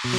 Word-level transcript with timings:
Hirdis'ten 0.00 0.16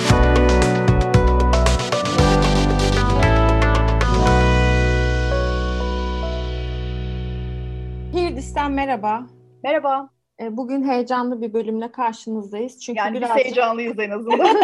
merhaba. 8.72 9.28
Merhaba. 9.64 10.10
E, 10.40 10.58
bugün 10.58 10.84
heyecanlı 10.84 11.42
bir 11.42 11.54
bölümle 11.54 11.92
karşınızdayız. 11.92 12.80
Çünkü 12.80 12.98
yani 12.98 13.18
birazcık... 13.18 13.38
biz 13.38 13.46
heyecanlıyız 13.46 14.00
en 14.00 14.10
azından. 14.10 14.40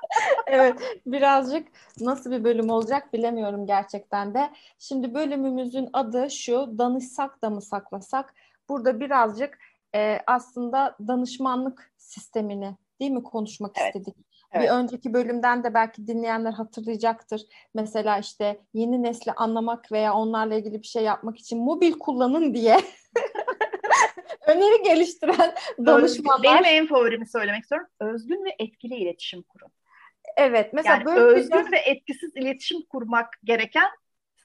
evet, 0.46 1.00
birazcık 1.06 1.68
nasıl 2.00 2.30
bir 2.30 2.44
bölüm 2.44 2.70
olacak 2.70 3.12
bilemiyorum 3.12 3.66
gerçekten 3.66 4.34
de. 4.34 4.50
Şimdi 4.78 5.14
bölümümüzün 5.14 5.88
adı 5.92 6.30
şu, 6.30 6.78
danışsak 6.78 7.42
da 7.42 7.50
mı 7.50 7.62
saklasak? 7.62 8.34
Burada 8.68 9.00
birazcık 9.00 9.58
e, 9.94 10.20
aslında 10.26 10.96
danışmanlık 11.08 11.92
sistemini 11.96 12.76
değil 13.00 13.10
mi 13.10 13.22
konuşmak 13.22 13.76
evet. 13.78 13.96
istedik. 13.96 14.16
Evet. 14.52 14.64
Bir 14.64 14.74
önceki 14.74 15.12
bölümden 15.14 15.64
de 15.64 15.74
belki 15.74 16.06
dinleyenler 16.06 16.52
hatırlayacaktır. 16.52 17.42
Mesela 17.74 18.18
işte 18.18 18.60
yeni 18.74 19.02
nesli 19.02 19.32
anlamak 19.32 19.92
veya 19.92 20.14
onlarla 20.14 20.54
ilgili 20.54 20.82
bir 20.82 20.86
şey 20.86 21.02
yapmak 21.02 21.38
için 21.38 21.58
mobil 21.58 21.92
kullanın 21.92 22.54
diye 22.54 22.80
öneri 24.46 24.82
geliştiren 24.82 25.54
danışmanlar. 25.86 26.42
Benim 26.42 26.64
en 26.64 26.86
favorimi 26.86 27.28
söylemek 27.28 27.62
istiyorum. 27.62 27.88
Özgün 28.00 28.44
ve 28.44 28.56
etkili 28.58 28.94
iletişim 28.94 29.42
kurun. 29.42 29.68
Evet. 30.36 30.72
Mesela 30.72 30.94
yani 30.94 31.04
böyle 31.04 31.20
özgün 31.20 31.72
ve 31.72 31.78
etkisiz 31.78 32.30
iletişim 32.36 32.82
kurmak 32.82 33.28
gereken 33.44 33.90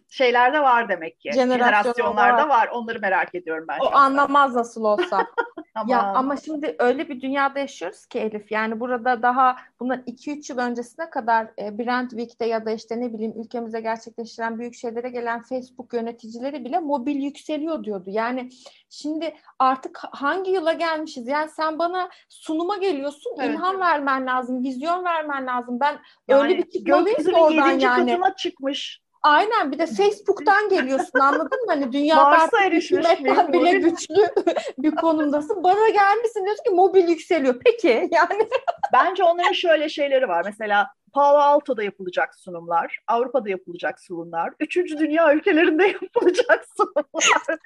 şeyler 0.10 0.54
de 0.54 0.62
var 0.62 0.90
demek 0.90 1.20
ki. 1.20 1.32
Jenerasyonlarda 1.34 2.50
var. 2.50 2.50
var. 2.50 2.68
Onları 2.68 3.00
merak 3.00 3.36
ediyorum 3.36 3.66
ben. 3.70 3.80
O 3.80 3.96
anlamaz 3.96 4.56
nasıl 4.56 4.84
olsa. 4.84 5.28
ya 5.88 6.02
ama 6.02 6.38
şimdi 6.38 6.76
öyle 6.80 7.10
bir 7.10 7.22
dünyada 7.22 7.60
yaşıyoruz 7.60 8.06
ki 8.06 8.20
Elif. 8.20 8.52
Yani 8.52 8.80
burada 8.80 9.22
daha 9.22 9.56
bundan 9.80 10.00
2-3 10.00 10.52
yıl 10.52 10.60
öncesine 10.60 11.10
kadar 11.10 11.48
e, 11.60 11.78
Brentwick'te 11.78 12.46
ya 12.46 12.66
da 12.66 12.72
işte 12.72 13.00
ne 13.00 13.14
bileyim 13.14 13.34
ülkemize 13.42 13.82
gerçekleştiren 13.82 14.60
büyük 14.60 14.76
şeylere 14.76 15.10
gelen 15.10 15.42
Facebook 15.42 15.94
yöneticileri 15.94 16.66
bile 16.66 16.80
mobil 16.80 17.16
yükseliyor 17.16 17.84
diyordu. 17.84 18.10
Yani 18.10 18.50
şimdi 18.90 19.36
artık 19.60 20.00
hangi 20.12 20.52
yıla 20.52 20.74
gelmişiz? 20.74 21.28
Yani 21.28 21.50
sen 21.50 21.80
bana 21.80 22.10
sunuma 22.30 22.78
geliyorsun, 22.78 23.36
evet. 23.40 23.50
ilham 23.50 23.80
vermen 23.80 24.26
lazım, 24.26 24.64
vizyon 24.64 25.06
vermen 25.06 25.48
lazım. 25.48 25.80
Ben 25.80 26.00
yani, 26.28 26.42
öyle 26.42 26.58
bir 26.58 26.70
çıkmalıyım 26.70 27.24
ki 27.24 27.36
oradan 27.36 27.80
yani. 27.80 28.12
katına 28.12 28.36
çıkmış. 28.36 29.02
Aynen 29.22 29.72
bir 29.72 29.80
de 29.80 29.86
Facebook'tan 29.86 30.70
geliyorsun 30.70 31.20
anladın 31.20 31.66
mı? 31.66 31.68
Hani 31.68 31.94
dünyada 31.94 32.24
Varsa 32.24 32.64
erişmişliğin 32.64 33.54
bile 33.54 33.72
güçlü 33.72 34.30
bir 34.78 34.96
konumdasın. 34.96 35.64
Bana 35.64 35.90
gelmişsin 35.90 36.46
diyorsun 36.46 36.64
ki 36.64 36.70
mobil 36.70 37.08
yükseliyor. 37.08 37.60
Peki 37.66 38.10
yani. 38.12 38.50
Bence 38.94 39.24
onların 39.24 39.54
şöyle 39.54 39.90
şeyleri 39.90 40.28
var. 40.28 40.44
Mesela 40.46 40.88
Palo 41.14 41.38
Alto'da 41.38 41.84
yapılacak 41.84 42.36
sunumlar, 42.36 43.00
Avrupa'da 43.08 43.50
yapılacak 43.50 44.00
sunumlar, 44.00 44.54
üçüncü 44.60 45.00
dünya 45.00 45.34
ülkelerinde 45.34 45.88
yapılacak 46.04 46.66
sunumlar. 46.78 47.48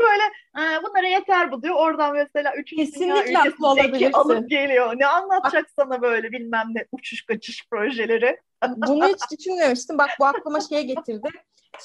Böyle 0.00 0.22
e, 0.58 0.82
bunlara 0.82 1.06
yeter 1.06 1.52
bu 1.52 1.62
diyor. 1.62 1.74
Oradan 1.74 2.14
mesela 2.14 2.54
üçüncü 2.54 2.84
Kesinlikle 2.84 3.26
dünya 3.26 3.46
ülkesindeki 3.46 4.16
alıp 4.16 4.50
geliyor. 4.50 4.94
Ne 4.96 5.06
anlatacak 5.06 5.64
Bak, 5.64 5.72
sana 5.76 6.02
böyle 6.02 6.32
bilmem 6.32 6.66
ne 6.74 6.86
uçuş 6.92 7.26
kaçış 7.26 7.68
projeleri. 7.70 8.40
Bunu 8.76 9.08
hiç 9.08 9.38
düşünmemiştim. 9.38 9.98
Bak 9.98 10.10
bu 10.20 10.24
aklıma 10.24 10.60
şeye 10.60 10.82
getirdi 10.82 11.28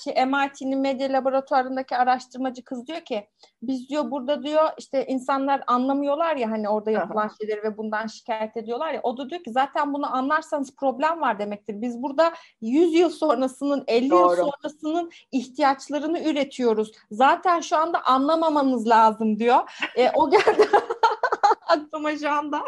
şey, 0.03 0.25
MIT'nin 0.25 0.79
medya 0.79 1.13
laboratuvarındaki 1.13 1.97
araştırmacı 1.97 2.63
kız 2.63 2.87
diyor 2.87 3.01
ki 3.01 3.27
biz 3.61 3.89
diyor 3.89 4.11
burada 4.11 4.43
diyor 4.43 4.69
işte 4.77 5.05
insanlar 5.05 5.63
anlamıyorlar 5.67 6.35
ya 6.35 6.51
hani 6.51 6.69
orada 6.69 6.91
yapılan 6.91 7.27
Aha. 7.27 7.35
şeyleri 7.41 7.63
ve 7.63 7.77
bundan 7.77 8.07
şikayet 8.07 8.57
ediyorlar 8.57 8.93
ya 8.93 8.99
o 9.03 9.17
da 9.17 9.29
diyor 9.29 9.43
ki 9.43 9.51
zaten 9.51 9.93
bunu 9.93 10.15
anlarsanız 10.15 10.75
problem 10.75 11.21
var 11.21 11.39
demektir. 11.39 11.81
Biz 11.81 12.01
burada 12.01 12.33
100 12.61 12.93
yıl 12.93 13.09
sonrasının 13.09 13.83
50 13.87 14.09
Doğru. 14.09 14.35
yıl 14.35 14.51
sonrasının 14.51 15.11
ihtiyaçlarını 15.31 16.19
üretiyoruz. 16.19 16.91
Zaten 17.11 17.59
şu 17.59 17.77
anda 17.77 18.05
anlamamanız 18.05 18.87
lazım 18.87 19.39
diyor. 19.39 19.59
E, 19.95 20.11
o 20.15 20.29
geldi 20.29 20.69
aklıma 21.67 22.17
şu 22.17 22.31
anda. 22.31 22.63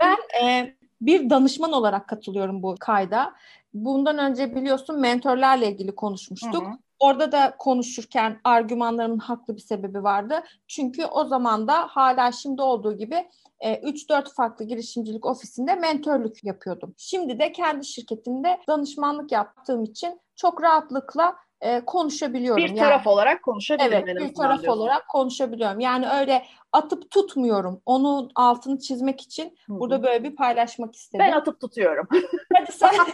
Ben 0.00 0.16
e, 0.42 0.74
bir 1.06 1.30
danışman 1.30 1.72
olarak 1.72 2.08
katılıyorum 2.08 2.62
bu 2.62 2.74
kayda. 2.80 3.34
Bundan 3.74 4.18
önce 4.18 4.54
biliyorsun 4.56 5.00
mentorlarla 5.00 5.66
ilgili 5.66 5.94
konuşmuştuk. 5.94 6.64
Hı 6.64 6.68
hı. 6.68 6.78
Orada 6.98 7.32
da 7.32 7.54
konuşurken 7.58 8.40
argümanlarımın 8.44 9.18
haklı 9.18 9.56
bir 9.56 9.60
sebebi 9.60 10.02
vardı. 10.02 10.42
Çünkü 10.68 11.04
o 11.04 11.24
zaman 11.24 11.68
da 11.68 11.86
hala 11.86 12.32
şimdi 12.32 12.62
olduğu 12.62 12.96
gibi 12.96 13.28
3-4 13.60 14.28
e, 14.28 14.32
farklı 14.36 14.64
girişimcilik 14.64 15.26
ofisinde 15.26 15.74
mentörlük 15.74 16.44
yapıyordum. 16.44 16.94
Şimdi 16.96 17.38
de 17.38 17.52
kendi 17.52 17.84
şirketimde 17.84 18.60
danışmanlık 18.68 19.32
yaptığım 19.32 19.84
için 19.84 20.20
çok 20.36 20.62
rahatlıkla 20.62 21.36
e, 21.64 21.84
konuşabiliyorum. 21.84 22.64
Bir 22.64 22.76
taraf 22.76 23.06
yani, 23.06 23.12
olarak 23.12 23.42
konuşabiliyorum. 23.42 24.08
Evet, 24.08 24.28
bir 24.28 24.34
taraf 24.34 24.62
diyorsun. 24.62 24.80
olarak 24.80 25.08
konuşabiliyorum. 25.08 25.80
Yani 25.80 26.08
öyle 26.08 26.44
atıp 26.72 27.10
tutmuyorum. 27.10 27.82
Onun 27.86 28.30
altını 28.34 28.78
çizmek 28.78 29.20
için 29.20 29.58
Hı-hı. 29.66 29.80
burada 29.80 30.02
böyle 30.02 30.24
bir 30.24 30.36
paylaşmak 30.36 30.94
istedim. 30.94 31.26
Ben 31.26 31.32
atıp 31.32 31.60
tutuyorum. 31.60 32.08
Hadi 32.54 32.72
sen. 32.72 32.90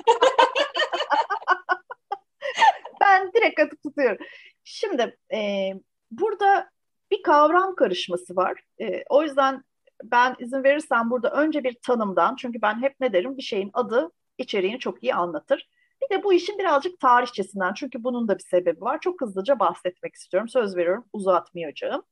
ben 3.00 3.32
direkt 3.32 3.60
atıp 3.60 3.82
tutuyorum. 3.82 4.26
Şimdi 4.64 5.16
e, 5.34 5.70
burada 6.10 6.70
bir 7.10 7.22
kavram 7.22 7.74
karışması 7.74 8.36
var. 8.36 8.60
E, 8.80 9.04
o 9.08 9.22
yüzden 9.22 9.64
ben 10.04 10.36
izin 10.38 10.64
verirsem 10.64 11.10
burada 11.10 11.30
önce 11.30 11.64
bir 11.64 11.76
tanımdan, 11.82 12.36
çünkü 12.36 12.62
ben 12.62 12.82
hep 12.82 12.94
ne 13.00 13.12
derim 13.12 13.36
bir 13.36 13.42
şeyin 13.42 13.70
adı 13.72 14.10
içeriğini 14.38 14.78
çok 14.78 15.02
iyi 15.02 15.14
anlatır. 15.14 15.68
De 16.10 16.22
bu 16.22 16.32
işin 16.32 16.58
birazcık 16.58 17.00
tarihçesinden 17.00 17.74
çünkü 17.74 18.04
bunun 18.04 18.28
da 18.28 18.38
bir 18.38 18.42
sebebi 18.42 18.80
var. 18.80 19.00
Çok 19.00 19.20
hızlıca 19.20 19.58
bahsetmek 19.58 20.14
istiyorum. 20.14 20.48
Söz 20.48 20.76
veriyorum 20.76 21.04
uzatmayacağım. 21.12 22.02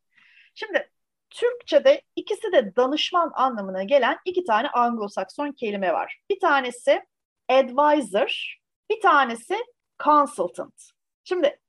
Şimdi 0.54 0.91
Türkçe'de 1.31 2.03
ikisi 2.16 2.53
de 2.53 2.76
danışman 2.76 3.32
anlamına 3.34 3.82
gelen 3.82 4.19
iki 4.25 4.44
tane 4.44 4.69
Anglo-Sakson 4.69 5.54
kelime 5.54 5.92
var. 5.92 6.20
Bir 6.31 6.41
tanesi 6.41 7.03
advisor, 7.48 8.59
bir 8.91 9.00
tanesi 9.00 9.56
consultant. 10.04 10.91
Şimdi 11.25 11.60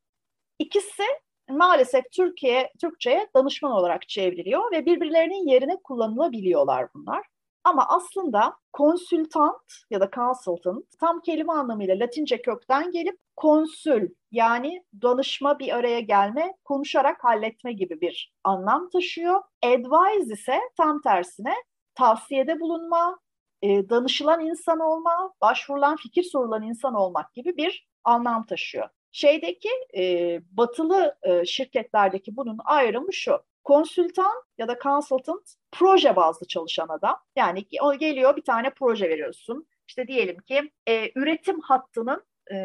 ikisi 0.59 1.03
maalesef 1.49 2.11
Türkiye 2.11 2.71
Türkçe'ye 2.81 3.29
danışman 3.35 3.71
olarak 3.71 4.09
çevriliyor 4.09 4.71
ve 4.71 4.85
birbirlerinin 4.85 5.47
yerine 5.47 5.77
kullanılabiliyorlar 5.83 6.93
bunlar. 6.93 7.25
Ama 7.69 7.85
aslında 7.89 8.55
konsültant 8.73 9.61
ya 9.89 10.01
da 10.01 10.09
consultant 10.15 10.85
tam 10.99 11.21
kelime 11.21 11.53
anlamıyla 11.53 11.99
Latince 11.99 12.41
kökten 12.41 12.91
gelip 12.91 13.19
konsül 13.35 14.09
yani 14.31 14.83
danışma 15.01 15.59
bir 15.59 15.75
araya 15.75 15.99
gelme, 15.99 16.53
konuşarak 16.63 17.23
halletme 17.23 17.73
gibi 17.73 18.01
bir 18.01 18.33
anlam 18.43 18.89
taşıyor. 18.89 19.41
Advise 19.63 20.33
ise 20.33 20.59
tam 20.77 21.01
tersine 21.01 21.53
tavsiyede 21.95 22.59
bulunma, 22.59 23.19
e, 23.61 23.89
danışılan 23.89 24.45
insan 24.45 24.79
olma, 24.79 25.33
başvurulan 25.41 25.95
fikir 25.95 26.23
sorulan 26.23 26.63
insan 26.63 26.93
olmak 26.93 27.33
gibi 27.33 27.57
bir 27.57 27.87
anlam 28.03 28.45
taşıyor. 28.45 28.89
Şeydeki 29.11 29.69
e, 29.97 30.03
batılı 30.51 31.15
e, 31.23 31.45
şirketlerdeki 31.45 32.35
bunun 32.35 32.57
ayrımı 32.65 33.13
şu. 33.13 33.39
Konsültan 33.63 34.43
ya 34.57 34.67
da 34.67 34.79
consultant 34.83 35.53
proje 35.71 36.15
bazlı 36.15 36.47
çalışan 36.47 36.87
adam. 36.87 37.17
Yani 37.35 37.65
o 37.81 37.97
geliyor 37.97 38.35
bir 38.35 38.43
tane 38.43 38.69
proje 38.69 39.09
veriyorsun. 39.09 39.67
İşte 39.87 40.07
diyelim 40.07 40.37
ki 40.37 40.71
e, 40.87 41.11
üretim 41.15 41.59
hattının 41.59 42.23
e, 42.51 42.57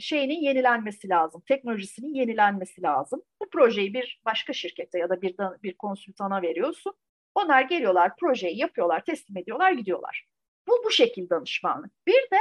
şeyinin 0.00 0.40
yenilenmesi 0.40 1.08
lazım, 1.08 1.42
teknolojisinin 1.48 2.14
yenilenmesi 2.14 2.82
lazım. 2.82 3.22
Bu 3.42 3.50
projeyi 3.50 3.94
bir 3.94 4.20
başka 4.24 4.52
şirkete 4.52 4.98
ya 4.98 5.08
da 5.08 5.22
bir 5.22 5.34
bir 5.62 5.74
konsültana 5.74 6.42
veriyorsun. 6.42 6.94
Onlar 7.34 7.62
geliyorlar, 7.62 8.16
projeyi 8.16 8.58
yapıyorlar, 8.58 9.04
teslim 9.04 9.36
ediyorlar, 9.36 9.72
gidiyorlar. 9.72 10.26
Bu 10.68 10.72
bu 10.84 10.90
şekilde 10.90 11.30
danışmanlık. 11.30 11.92
Bir 12.06 12.22
de 12.30 12.38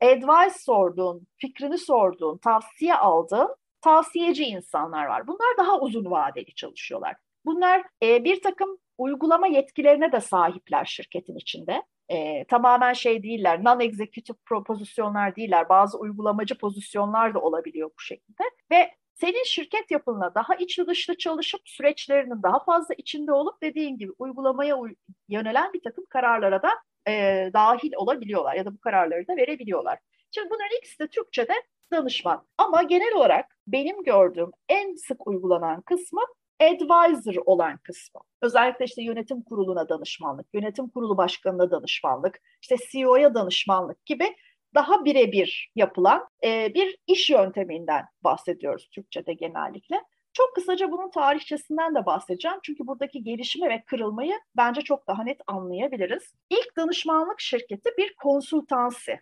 advice 0.00 0.58
sorduğun, 0.58 1.26
fikrini 1.36 1.78
sorduğun, 1.78 2.38
tavsiye 2.38 2.94
aldığın 2.94 3.56
tavsiyeci 3.80 4.44
insanlar 4.44 5.06
var. 5.06 5.26
Bunlar 5.26 5.56
daha 5.58 5.80
uzun 5.80 6.10
vadeli 6.10 6.54
çalışıyorlar. 6.54 7.16
Bunlar 7.44 7.82
e, 8.02 8.24
bir 8.24 8.42
takım 8.42 8.78
uygulama 8.98 9.46
yetkilerine 9.46 10.12
de 10.12 10.20
sahipler 10.20 10.84
şirketin 10.84 11.36
içinde. 11.36 11.82
E, 12.08 12.44
tamamen 12.44 12.92
şey 12.92 13.22
değiller, 13.22 13.58
non-executive 13.58 14.64
pozisyonlar 14.64 15.36
değiller. 15.36 15.68
Bazı 15.68 15.98
uygulamacı 15.98 16.58
pozisyonlar 16.58 17.34
da 17.34 17.38
olabiliyor 17.40 17.90
bu 17.98 18.00
şekilde. 18.00 18.42
Ve 18.70 18.90
senin 19.14 19.44
şirket 19.44 19.90
yapınla 19.90 20.34
daha 20.34 20.54
içli 20.54 20.86
dışlı 20.86 21.16
çalışıp 21.16 21.60
süreçlerinin 21.64 22.42
daha 22.42 22.64
fazla 22.64 22.94
içinde 22.98 23.32
olup 23.32 23.62
dediğin 23.62 23.98
gibi 23.98 24.12
uygulamaya 24.18 24.78
uy- 24.78 24.94
yönelen 25.28 25.72
bir 25.72 25.80
takım 25.82 26.04
kararlara 26.10 26.62
da 26.62 26.70
e, 27.08 27.50
dahil 27.52 27.92
olabiliyorlar 27.96 28.54
ya 28.54 28.64
da 28.64 28.74
bu 28.74 28.78
kararları 28.80 29.28
da 29.28 29.36
verebiliyorlar. 29.36 29.98
Şimdi 30.30 30.50
bunların 30.50 30.78
ikisi 30.78 30.98
de 30.98 31.08
Türkçe'de 31.08 31.54
danışman. 31.92 32.46
Ama 32.58 32.82
genel 32.82 33.14
olarak 33.14 33.56
benim 33.66 34.02
gördüğüm 34.02 34.50
en 34.68 34.94
sık 34.94 35.26
uygulanan 35.26 35.82
kısmı 35.82 36.22
advisor 36.70 37.34
olan 37.46 37.78
kısmı. 37.78 38.20
Özellikle 38.42 38.84
işte 38.84 39.02
yönetim 39.02 39.42
kuruluna 39.42 39.88
danışmanlık, 39.88 40.46
yönetim 40.54 40.88
kurulu 40.88 41.16
başkanına 41.16 41.70
danışmanlık, 41.70 42.40
işte 42.62 42.76
CEO'ya 42.90 43.34
danışmanlık 43.34 44.06
gibi 44.06 44.36
daha 44.74 45.04
birebir 45.04 45.70
yapılan 45.74 46.28
e, 46.44 46.74
bir 46.74 46.98
iş 47.06 47.30
yönteminden 47.30 48.04
bahsediyoruz 48.24 48.88
Türkçe'de 48.90 49.32
genellikle. 49.32 50.02
Çok 50.32 50.54
kısaca 50.54 50.90
bunun 50.90 51.10
tarihçesinden 51.10 51.94
de 51.94 52.06
bahsedeceğim. 52.06 52.58
Çünkü 52.62 52.86
buradaki 52.86 53.22
gelişimi 53.24 53.68
ve 53.68 53.82
kırılmayı 53.86 54.40
bence 54.56 54.80
çok 54.80 55.08
daha 55.08 55.24
net 55.24 55.40
anlayabiliriz. 55.46 56.34
İlk 56.50 56.76
danışmanlık 56.76 57.40
şirketi 57.40 57.90
bir 57.98 58.14
konsultansi, 58.14 59.20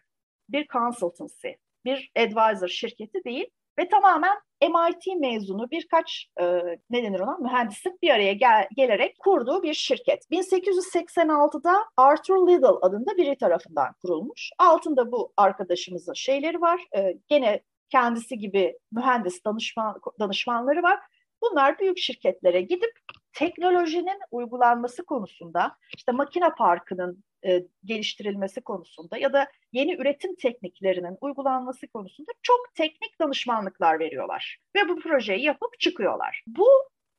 bir 0.49 0.67
consultancy, 0.67 1.49
bir 1.85 2.13
advisor 2.17 2.69
şirketi 2.69 3.25
değil 3.25 3.47
ve 3.79 3.89
tamamen 3.89 4.37
MIT 4.63 5.21
mezunu 5.21 5.71
birkaç 5.71 6.27
e, 6.41 6.45
ne 6.91 7.03
denir 7.03 7.21
ona 7.21 7.37
mühendislik 7.37 8.03
bir 8.03 8.11
araya 8.11 8.33
gel, 8.33 8.69
gelerek 8.77 9.19
kurduğu 9.19 9.63
bir 9.63 9.75
şirket. 9.75 10.31
1886'da 10.31 11.85
Arthur 11.97 12.49
Liddell 12.49 12.77
adında 12.83 13.17
biri 13.17 13.39
tarafından 13.39 13.93
kurulmuş. 14.03 14.51
Altında 14.59 15.13
bu 15.13 15.33
arkadaşımızın 15.37 16.13
şeyleri 16.13 16.61
var. 16.61 16.81
E, 16.97 17.15
gene 17.29 17.61
kendisi 17.89 18.39
gibi 18.39 18.79
mühendis 18.93 19.45
danışman, 19.45 20.01
danışmanları 20.21 20.83
var. 20.83 21.01
Bunlar 21.43 21.79
büyük 21.79 21.99
şirketlere 21.99 22.61
gidip 22.61 22.93
teknolojinin 23.33 24.19
uygulanması 24.31 25.05
konusunda, 25.05 25.77
işte 25.97 26.13
makine 26.13 26.51
parkının 26.59 27.25
e, 27.47 27.63
geliştirilmesi 27.85 28.61
konusunda 28.61 29.19
ya 29.19 29.33
da 29.33 29.49
yeni 29.73 29.95
üretim 29.95 30.35
tekniklerinin 30.35 31.19
uygulanması 31.21 31.89
konusunda 31.89 32.31
çok 32.43 32.75
teknik 32.75 33.21
danışmanlıklar 33.21 33.99
veriyorlar. 33.99 34.59
Ve 34.77 34.89
bu 34.89 35.01
projeyi 35.01 35.45
yapıp 35.45 35.81
çıkıyorlar. 35.81 36.45
Bu 36.47 36.69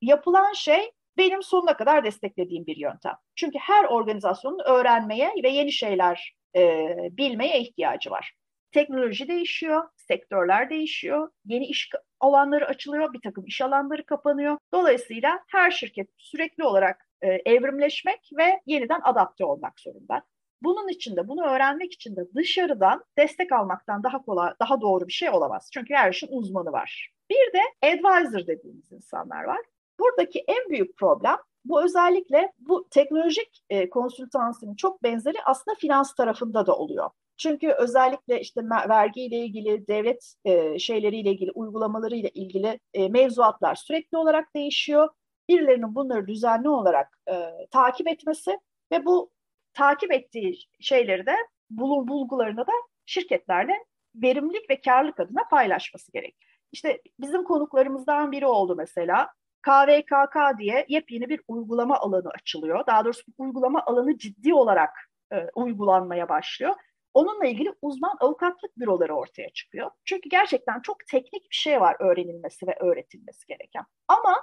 yapılan 0.01 0.53
şey 0.53 0.91
benim 1.17 1.43
sonuna 1.43 1.77
kadar 1.77 2.05
desteklediğim 2.05 2.65
bir 2.65 2.77
yöntem. 2.77 3.15
Çünkü 3.35 3.59
her 3.59 3.85
organizasyonun 3.85 4.59
öğrenmeye 4.65 5.31
ve 5.43 5.49
yeni 5.49 5.71
şeyler 5.71 6.33
e, 6.55 6.87
bilmeye 7.11 7.59
ihtiyacı 7.59 8.11
var. 8.11 8.33
Teknoloji 8.71 9.27
değişiyor, 9.27 9.83
sektörler 9.95 10.69
değişiyor, 10.69 11.29
yeni 11.45 11.65
iş 11.65 11.89
alanları 12.19 12.67
açılıyor, 12.67 13.13
bir 13.13 13.21
takım 13.21 13.45
iş 13.45 13.61
alanları 13.61 14.05
kapanıyor. 14.05 14.57
Dolayısıyla 14.73 15.39
her 15.47 15.71
şirket 15.71 16.09
sürekli 16.17 16.63
olarak 16.63 17.10
e, 17.21 17.27
evrimleşmek 17.27 18.29
ve 18.37 18.61
yeniden 18.65 18.99
adapte 19.03 19.45
olmak 19.45 19.79
zorunda. 19.79 20.23
Bunun 20.63 20.87
için 20.87 21.15
de 21.15 21.27
bunu 21.27 21.45
öğrenmek 21.45 21.93
için 21.93 22.15
de 22.15 22.21
dışarıdan 22.35 23.03
destek 23.17 23.51
almaktan 23.51 24.03
daha 24.03 24.21
kolay, 24.21 24.53
daha 24.59 24.81
doğru 24.81 25.07
bir 25.07 25.13
şey 25.13 25.29
olamaz. 25.29 25.69
Çünkü 25.73 25.93
her 25.93 26.11
işin 26.11 26.27
uzmanı 26.31 26.71
var. 26.71 27.11
Bir 27.29 27.53
de 27.53 27.87
advisor 27.87 28.47
dediğimiz 28.47 28.91
insanlar 28.91 29.43
var. 29.43 29.59
Buradaki 29.99 30.43
en 30.47 30.69
büyük 30.69 30.97
problem 30.97 31.37
bu 31.65 31.83
özellikle 31.83 32.51
bu 32.59 32.87
teknolojik 32.89 33.63
e, 33.69 33.89
konsültansinin 33.89 34.75
çok 34.75 35.03
benzeri 35.03 35.37
aslında 35.45 35.75
finans 35.75 36.15
tarafında 36.15 36.67
da 36.67 36.75
oluyor. 36.75 37.09
Çünkü 37.37 37.71
özellikle 37.71 38.41
işte 38.41 38.61
vergiyle 38.89 39.37
ilgili, 39.37 39.87
devlet 39.87 40.33
e, 40.45 40.79
şeyleriyle 40.79 41.31
ilgili, 41.31 41.51
uygulamalarıyla 41.51 42.29
ilgili 42.33 42.79
e, 42.93 43.09
mevzuatlar 43.09 43.75
sürekli 43.75 44.17
olarak 44.17 44.55
değişiyor. 44.55 45.09
Birilerinin 45.51 45.95
bunları 45.95 46.27
düzenli 46.27 46.69
olarak 46.69 47.19
e, 47.29 47.33
takip 47.71 48.07
etmesi 48.07 48.59
ve 48.91 49.05
bu 49.05 49.31
takip 49.73 50.11
ettiği 50.11 50.59
şeyleri 50.79 51.25
de 51.25 51.35
bulur 51.69 52.07
bulgularını 52.07 52.67
da 52.67 52.71
şirketlerle 53.05 53.85
verimlilik 54.15 54.69
ve 54.69 54.81
karlılık 54.81 55.19
adına 55.19 55.43
paylaşması 55.49 56.11
gerek. 56.11 56.35
İşte 56.71 57.01
bizim 57.19 57.43
konuklarımızdan 57.43 58.31
biri 58.31 58.45
oldu 58.45 58.75
mesela. 58.75 59.29
KVKK 59.61 60.59
diye 60.59 60.85
yepyeni 60.89 61.29
bir 61.29 61.41
uygulama 61.47 61.97
alanı 61.97 62.29
açılıyor. 62.29 62.87
Daha 62.87 63.05
doğrusu 63.05 63.23
uygulama 63.37 63.83
alanı 63.85 64.17
ciddi 64.17 64.53
olarak 64.53 64.89
e, 65.33 65.47
uygulanmaya 65.55 66.29
başlıyor. 66.29 66.75
Onunla 67.13 67.45
ilgili 67.45 67.73
uzman 67.81 68.17
avukatlık 68.19 68.79
büroları 68.79 69.15
ortaya 69.15 69.49
çıkıyor. 69.49 69.91
Çünkü 70.05 70.29
gerçekten 70.29 70.81
çok 70.81 70.97
teknik 71.07 71.49
bir 71.51 71.55
şey 71.55 71.81
var 71.81 71.95
öğrenilmesi 71.99 72.67
ve 72.67 72.77
öğretilmesi 72.79 73.47
gereken. 73.47 73.83
Ama 74.07 74.35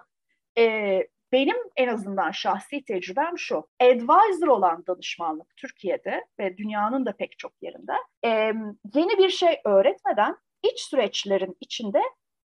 e, 0.58 1.08
benim 1.32 1.56
en 1.76 1.88
azından 1.88 2.30
şahsi 2.30 2.84
tecrübem 2.84 3.38
şu. 3.38 3.68
Advisor 3.80 4.46
olan 4.46 4.84
danışmanlık 4.86 5.56
Türkiye'de 5.56 6.26
ve 6.38 6.56
dünyanın 6.56 7.06
da 7.06 7.12
pek 7.12 7.38
çok 7.38 7.52
yerinde 7.62 7.92
e, 8.24 8.30
yeni 8.94 9.18
bir 9.18 9.30
şey 9.30 9.60
öğretmeden 9.64 10.36
iç 10.62 10.80
süreçlerin 10.80 11.56
içinde 11.60 12.02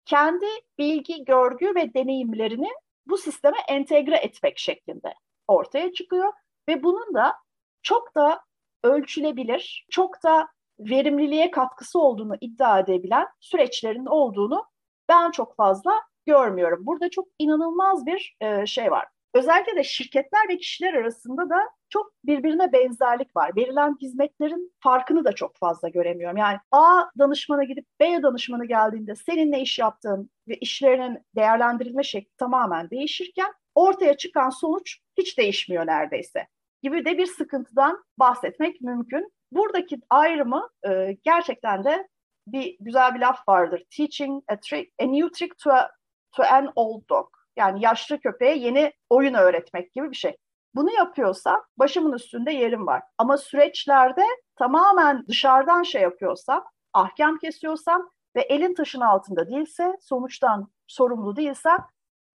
kendi 0.05 0.45
bilgi, 0.77 1.25
görgü 1.25 1.75
ve 1.75 1.93
deneyimlerini 1.93 2.69
bu 3.07 3.17
sisteme 3.17 3.57
entegre 3.67 4.15
etmek 4.15 4.57
şeklinde 4.59 5.13
ortaya 5.47 5.93
çıkıyor 5.93 6.33
ve 6.69 6.83
bunun 6.83 7.13
da 7.13 7.35
çok 7.81 8.15
da 8.15 8.41
ölçülebilir, 8.83 9.87
çok 9.89 10.23
da 10.23 10.47
verimliliğe 10.79 11.51
katkısı 11.51 11.99
olduğunu 11.99 12.35
iddia 12.41 12.79
edebilen 12.79 13.27
süreçlerin 13.39 14.05
olduğunu 14.05 14.65
ben 15.09 15.31
çok 15.31 15.55
fazla 15.55 16.01
görmüyorum. 16.29 16.85
Burada 16.85 17.09
çok 17.09 17.27
inanılmaz 17.39 18.05
bir 18.05 18.37
e, 18.41 18.65
şey 18.65 18.91
var. 18.91 19.07
Özellikle 19.33 19.75
de 19.75 19.83
şirketler 19.83 20.49
ve 20.49 20.57
kişiler 20.57 20.93
arasında 20.93 21.49
da 21.49 21.69
çok 21.89 22.11
birbirine 22.23 22.71
benzerlik 22.73 23.35
var. 23.35 23.51
Verilen 23.55 23.97
hizmetlerin 24.01 24.73
farkını 24.79 25.25
da 25.25 25.31
çok 25.31 25.57
fazla 25.57 25.89
göremiyorum. 25.89 26.37
Yani 26.37 26.57
A 26.71 27.03
danışmana 27.19 27.63
gidip 27.63 27.85
B 27.99 28.23
danışmanı 28.23 28.65
geldiğinde 28.65 29.15
senin 29.15 29.51
ne 29.51 29.61
iş 29.61 29.79
yaptığın 29.79 30.29
ve 30.47 30.55
işlerinin 30.55 31.19
değerlendirilme 31.35 32.03
şekli 32.03 32.35
tamamen 32.37 32.89
değişirken 32.89 33.51
ortaya 33.75 34.17
çıkan 34.17 34.49
sonuç 34.49 34.99
hiç 35.17 35.37
değişmiyor 35.37 35.87
neredeyse 35.87 36.47
gibi 36.83 37.05
de 37.05 37.17
bir 37.17 37.25
sıkıntıdan 37.25 38.03
bahsetmek 38.19 38.81
mümkün. 38.81 39.31
Buradaki 39.51 39.99
ayrımı 40.09 40.69
e, 40.89 41.17
gerçekten 41.23 41.83
de 41.83 42.07
bir 42.47 42.77
güzel 42.79 43.15
bir 43.15 43.19
laf 43.19 43.47
vardır. 43.47 43.83
Teaching 43.97 44.43
a 44.47 44.59
trick, 44.59 44.91
a 45.01 45.05
new 45.05 45.31
trick 45.31 45.57
to, 45.63 45.71
a, 45.71 45.91
to 46.31 46.43
an 46.43 46.71
old 46.75 47.09
dog. 47.09 47.27
Yani 47.57 47.83
yaşlı 47.83 48.19
köpeğe 48.19 48.57
yeni 48.57 48.93
oyun 49.09 49.33
öğretmek 49.33 49.93
gibi 49.93 50.11
bir 50.11 50.15
şey. 50.15 50.37
Bunu 50.75 50.91
yapıyorsa 50.91 51.63
başımın 51.77 52.13
üstünde 52.13 52.51
yerim 52.51 52.87
var. 52.87 53.03
Ama 53.17 53.37
süreçlerde 53.37 54.25
tamamen 54.55 55.27
dışarıdan 55.27 55.83
şey 55.83 56.01
yapıyorsam, 56.01 56.65
ahkam 56.93 57.37
kesiyorsam 57.37 58.09
ve 58.35 58.41
elin 58.41 58.73
taşın 58.73 59.01
altında 59.01 59.47
değilse, 59.47 59.97
sonuçtan 60.01 60.67
sorumlu 60.87 61.35
değilsem 61.35 61.77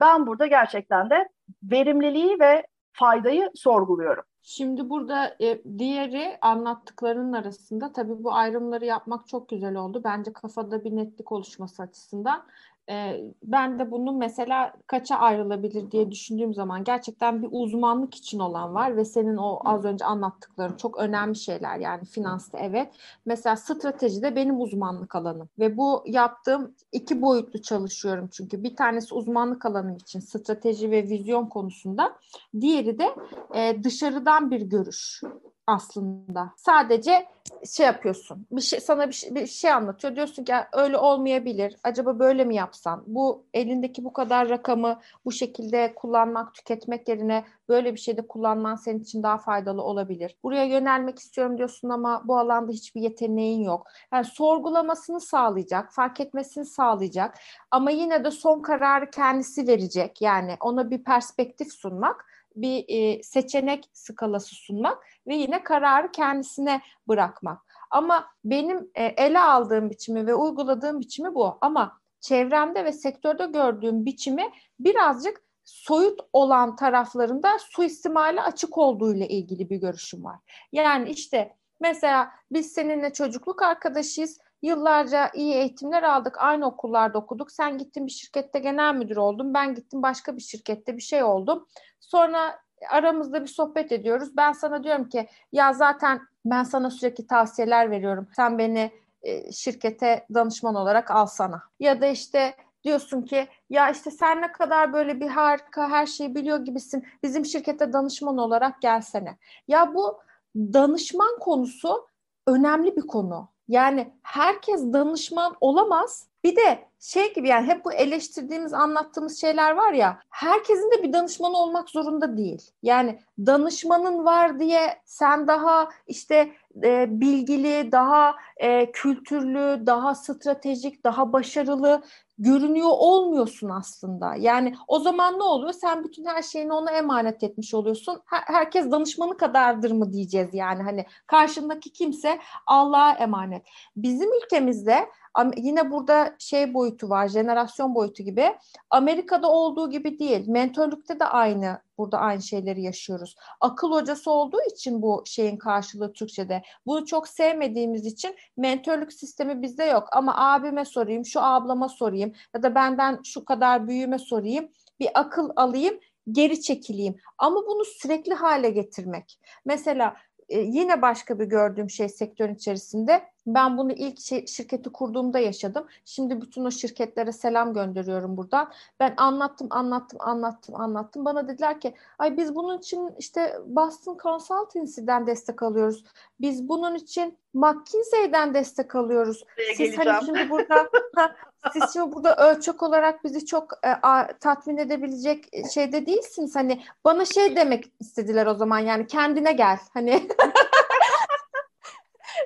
ben 0.00 0.26
burada 0.26 0.46
gerçekten 0.46 1.10
de 1.10 1.28
verimliliği 1.62 2.40
ve 2.40 2.66
faydayı 2.92 3.50
sorguluyorum. 3.54 4.24
Şimdi 4.42 4.90
burada 4.90 5.36
e, 5.40 5.78
diğeri 5.78 6.38
anlattıklarının 6.40 7.32
arasında 7.32 7.92
tabii 7.92 8.24
bu 8.24 8.34
ayrımları 8.34 8.84
yapmak 8.84 9.28
çok 9.28 9.48
güzel 9.48 9.76
oldu. 9.76 10.00
Bence 10.04 10.32
kafada 10.32 10.84
bir 10.84 10.96
netlik 10.96 11.32
oluşması 11.32 11.82
açısından. 11.82 12.46
E, 12.90 13.24
ben 13.42 13.78
de 13.78 13.90
bunu 13.90 14.12
mesela 14.12 14.72
kaça 14.86 15.16
ayrılabilir 15.16 15.90
diye 15.90 16.10
düşündüğüm 16.10 16.54
zaman 16.54 16.84
gerçekten 16.84 17.42
bir 17.42 17.48
uzmanlık 17.50 18.14
için 18.14 18.38
olan 18.38 18.74
var 18.74 18.96
ve 18.96 19.04
senin 19.04 19.36
o 19.36 19.60
az 19.64 19.84
önce 19.84 20.04
anlattıkların 20.04 20.76
çok 20.76 20.98
önemli 20.98 21.36
şeyler 21.36 21.78
yani 21.78 22.04
finansta 22.04 22.58
evet. 22.58 22.92
Mesela 23.26 23.56
stratejide 23.56 24.36
benim 24.36 24.60
uzmanlık 24.60 25.14
alanım 25.14 25.48
ve 25.58 25.76
bu 25.76 26.04
yaptığım 26.06 26.74
iki 26.92 27.22
boyutlu 27.22 27.62
çalışıyorum 27.62 28.28
çünkü 28.32 28.62
bir 28.62 28.76
tanesi 28.76 29.14
uzmanlık 29.14 29.66
alanım 29.66 29.96
için 29.96 30.20
strateji 30.20 30.90
ve 30.90 31.02
vizyon 31.02 31.46
konusunda 31.46 32.16
diğeri 32.60 32.98
de 32.98 33.14
e, 33.54 33.84
dışarıdan 33.84 34.50
bir 34.50 34.60
görüş 34.60 35.22
aslında. 35.66 36.52
Sadece 36.56 37.26
şey 37.70 37.86
yapıyorsun. 37.86 38.46
Bir 38.50 38.60
şey 38.60 38.80
sana 38.80 39.08
bir 39.08 39.12
şey, 39.12 39.34
bir 39.34 39.46
şey 39.46 39.72
anlatıyor. 39.72 40.16
Diyorsun 40.16 40.44
ki 40.44 40.54
öyle 40.72 40.98
olmayabilir. 40.98 41.76
Acaba 41.82 42.18
böyle 42.18 42.44
mi 42.44 42.54
yapsan? 42.54 43.04
Bu 43.06 43.44
elindeki 43.54 44.04
bu 44.04 44.12
kadar 44.12 44.48
rakamı 44.48 45.00
bu 45.24 45.32
şekilde 45.32 45.94
kullanmak, 45.94 46.54
tüketmek 46.54 47.08
yerine 47.08 47.44
böyle 47.68 47.94
bir 47.94 48.00
şeyde 48.00 48.26
kullanman 48.26 48.74
senin 48.74 49.00
için 49.00 49.22
daha 49.22 49.38
faydalı 49.38 49.82
olabilir. 49.82 50.36
Buraya 50.42 50.64
yönelmek 50.64 51.18
istiyorum 51.18 51.58
diyorsun 51.58 51.88
ama 51.88 52.22
bu 52.24 52.38
alanda 52.38 52.72
hiçbir 52.72 53.00
yeteneğin 53.00 53.62
yok. 53.62 53.86
Yani 54.12 54.24
sorgulamasını 54.24 55.20
sağlayacak, 55.20 55.92
fark 55.92 56.20
etmesini 56.20 56.64
sağlayacak 56.64 57.38
ama 57.70 57.90
yine 57.90 58.24
de 58.24 58.30
son 58.30 58.62
kararı 58.62 59.10
kendisi 59.10 59.68
verecek. 59.68 60.22
Yani 60.22 60.56
ona 60.60 60.90
bir 60.90 61.04
perspektif 61.04 61.72
sunmak 61.72 62.26
bir 62.56 63.22
seçenek 63.22 63.90
skalası 63.92 64.54
sunmak 64.54 65.06
ve 65.26 65.34
yine 65.34 65.62
kararı 65.62 66.12
kendisine 66.12 66.80
bırakmak. 67.08 67.60
Ama 67.90 68.26
benim 68.44 68.90
ele 68.94 69.40
aldığım 69.40 69.90
biçimi 69.90 70.26
ve 70.26 70.34
uyguladığım 70.34 71.00
biçimi 71.00 71.34
bu. 71.34 71.58
Ama 71.60 71.98
çevremde 72.20 72.84
ve 72.84 72.92
sektörde 72.92 73.46
gördüğüm 73.46 74.06
biçimi 74.06 74.52
birazcık 74.80 75.44
soyut 75.64 76.20
olan 76.32 76.76
taraflarında 76.76 77.58
suistimale 77.58 78.40
açık 78.40 78.78
olduğu 78.78 79.14
ile 79.14 79.28
ilgili 79.28 79.70
bir 79.70 79.76
görüşüm 79.76 80.24
var. 80.24 80.38
Yani 80.72 81.10
işte 81.10 81.56
mesela 81.80 82.30
biz 82.50 82.72
seninle 82.72 83.12
çocukluk 83.12 83.62
arkadaşıyız 83.62 84.38
Yıllarca 84.64 85.30
iyi 85.34 85.54
eğitimler 85.54 86.02
aldık. 86.02 86.36
Aynı 86.38 86.66
okullarda 86.66 87.18
okuduk. 87.18 87.50
Sen 87.50 87.78
gittin 87.78 88.06
bir 88.06 88.12
şirkette 88.12 88.58
genel 88.58 88.94
müdür 88.94 89.16
oldun. 89.16 89.54
Ben 89.54 89.74
gittim 89.74 90.02
başka 90.02 90.36
bir 90.36 90.40
şirkette 90.40 90.96
bir 90.96 91.02
şey 91.02 91.22
oldum. 91.22 91.66
Sonra 92.00 92.58
aramızda 92.90 93.42
bir 93.42 93.46
sohbet 93.46 93.92
ediyoruz. 93.92 94.36
Ben 94.36 94.52
sana 94.52 94.84
diyorum 94.84 95.08
ki 95.08 95.28
ya 95.52 95.72
zaten 95.72 96.20
ben 96.44 96.62
sana 96.62 96.90
sürekli 96.90 97.26
tavsiyeler 97.26 97.90
veriyorum. 97.90 98.28
Sen 98.36 98.58
beni 98.58 98.92
e, 99.22 99.52
şirkete 99.52 100.26
danışman 100.34 100.74
olarak 100.74 101.10
alsana. 101.10 101.62
Ya 101.80 102.00
da 102.00 102.06
işte 102.06 102.54
diyorsun 102.84 103.22
ki 103.22 103.48
ya 103.70 103.90
işte 103.90 104.10
sen 104.10 104.42
ne 104.42 104.52
kadar 104.52 104.92
böyle 104.92 105.20
bir 105.20 105.28
harika 105.28 105.90
her 105.90 106.06
şeyi 106.06 106.34
biliyor 106.34 106.64
gibisin. 106.64 107.06
Bizim 107.22 107.44
şirkete 107.44 107.92
danışman 107.92 108.38
olarak 108.38 108.82
gelsene. 108.82 109.38
Ya 109.68 109.94
bu 109.94 110.18
danışman 110.56 111.38
konusu 111.40 112.08
önemli 112.46 112.96
bir 112.96 113.06
konu. 113.06 113.53
Yani 113.68 114.12
herkes 114.22 114.92
danışman 114.92 115.56
olamaz. 115.60 116.26
Bir 116.44 116.56
de 116.56 116.78
şey 117.00 117.34
gibi 117.34 117.48
yani 117.48 117.66
hep 117.66 117.84
bu 117.84 117.92
eleştirdiğimiz, 117.92 118.72
anlattığımız 118.72 119.40
şeyler 119.40 119.70
var 119.70 119.92
ya, 119.92 120.18
herkesin 120.30 120.90
de 120.90 121.02
bir 121.02 121.12
danışmanı 121.12 121.56
olmak 121.56 121.90
zorunda 121.90 122.36
değil. 122.36 122.70
Yani 122.82 123.18
danışmanın 123.38 124.24
var 124.24 124.60
diye 124.60 125.00
sen 125.04 125.46
daha 125.48 125.88
işte 126.06 126.52
e, 126.84 127.20
bilgili, 127.20 127.92
daha 127.92 128.34
e, 128.56 128.92
kültürlü, 128.92 129.86
daha 129.86 130.14
stratejik, 130.14 131.04
daha 131.04 131.32
başarılı 131.32 132.02
görünüyor 132.38 132.90
olmuyorsun 132.90 133.68
aslında. 133.68 134.34
Yani 134.34 134.74
o 134.88 134.98
zaman 134.98 135.38
ne 135.38 135.42
oluyor? 135.42 135.72
Sen 135.72 136.04
bütün 136.04 136.24
her 136.24 136.42
şeyini 136.42 136.72
ona 136.72 136.90
emanet 136.90 137.42
etmiş 137.42 137.74
oluyorsun. 137.74 138.20
Her, 138.24 138.54
herkes 138.54 138.90
danışmanı 138.90 139.36
kadardır 139.36 139.90
mı 139.90 140.12
diyeceğiz 140.12 140.48
yani. 140.52 140.82
Hani 140.82 141.06
karşındaki 141.26 141.92
kimse 141.92 142.38
Allah'a 142.66 143.12
emanet. 143.12 143.66
Bizim 143.96 144.28
ülkemizde 144.32 145.08
yine 145.56 145.90
burada 145.90 146.34
şey 146.38 146.74
boyutu 146.74 147.10
var, 147.10 147.28
jenerasyon 147.28 147.94
boyutu 147.94 148.22
gibi. 148.22 148.54
Amerika'da 148.90 149.50
olduğu 149.50 149.90
gibi 149.90 150.18
değil. 150.18 150.48
Mentörlükte 150.48 151.20
de 151.20 151.24
aynı, 151.24 151.78
burada 151.98 152.18
aynı 152.18 152.42
şeyleri 152.42 152.82
yaşıyoruz. 152.82 153.36
Akıl 153.60 153.92
hocası 153.92 154.30
olduğu 154.30 154.60
için 154.72 155.02
bu 155.02 155.22
şeyin 155.26 155.56
karşılığı 155.56 156.12
Türkçe'de. 156.12 156.62
Bunu 156.86 157.06
çok 157.06 157.28
sevmediğimiz 157.28 158.06
için 158.06 158.36
mentörlük 158.56 159.12
sistemi 159.12 159.62
bizde 159.62 159.84
yok. 159.84 160.08
Ama 160.12 160.34
abime 160.36 160.84
sorayım, 160.84 161.24
şu 161.24 161.40
ablama 161.40 161.88
sorayım 161.88 162.23
ya 162.54 162.62
da 162.62 162.74
benden 162.74 163.20
şu 163.24 163.44
kadar 163.44 163.88
büyüğüme 163.88 164.18
sorayım. 164.18 164.68
Bir 165.00 165.08
akıl 165.14 165.50
alayım, 165.56 166.00
geri 166.32 166.60
çekileyim. 166.60 167.16
Ama 167.38 167.56
bunu 167.66 167.84
sürekli 167.84 168.34
hale 168.34 168.70
getirmek. 168.70 169.40
Mesela 169.64 170.16
e, 170.48 170.60
yine 170.60 171.02
başka 171.02 171.38
bir 171.38 171.44
gördüğüm 171.44 171.90
şey 171.90 172.08
sektörün 172.08 172.54
içerisinde 172.54 173.22
ben 173.46 173.78
bunu 173.78 173.92
ilk 173.92 174.20
şey, 174.20 174.46
şirketi 174.46 174.90
kurduğumda 174.92 175.38
yaşadım. 175.38 175.86
Şimdi 176.04 176.40
bütün 176.40 176.64
o 176.64 176.70
şirketlere 176.70 177.32
selam 177.32 177.74
gönderiyorum 177.74 178.36
buradan. 178.36 178.72
Ben 179.00 179.14
anlattım, 179.16 179.66
anlattım, 179.70 180.18
anlattım, 180.22 180.80
anlattım. 180.80 181.24
Bana 181.24 181.48
dediler 181.48 181.80
ki, 181.80 181.94
ay 182.18 182.36
biz 182.36 182.54
bunun 182.54 182.78
için 182.78 183.10
işte 183.18 183.58
Boston 183.66 184.18
Consultancy'den 184.22 185.26
destek 185.26 185.62
alıyoruz. 185.62 186.04
Biz 186.40 186.68
bunun 186.68 186.94
için 186.94 187.38
McKinsey'den 187.54 188.54
destek 188.54 188.94
alıyoruz. 188.94 189.44
Siz 189.76 189.98
hani 189.98 190.24
şimdi 190.24 190.50
burada 190.50 190.90
siz 191.72 191.82
şimdi 191.92 192.12
burada 192.12 192.36
ölçek 192.36 192.82
olarak 192.82 193.24
bizi 193.24 193.46
çok 193.46 193.72
e, 193.82 193.88
a, 193.88 194.38
tatmin 194.38 194.76
edebilecek 194.76 195.44
şeyde 195.74 196.06
değilsiniz. 196.06 196.56
Hani 196.56 196.82
bana 197.04 197.24
şey 197.24 197.56
demek 197.56 197.84
istediler 198.00 198.46
o 198.46 198.54
zaman 198.54 198.78
yani 198.78 199.06
kendine 199.06 199.52
gel. 199.52 199.78
Hani 199.94 200.28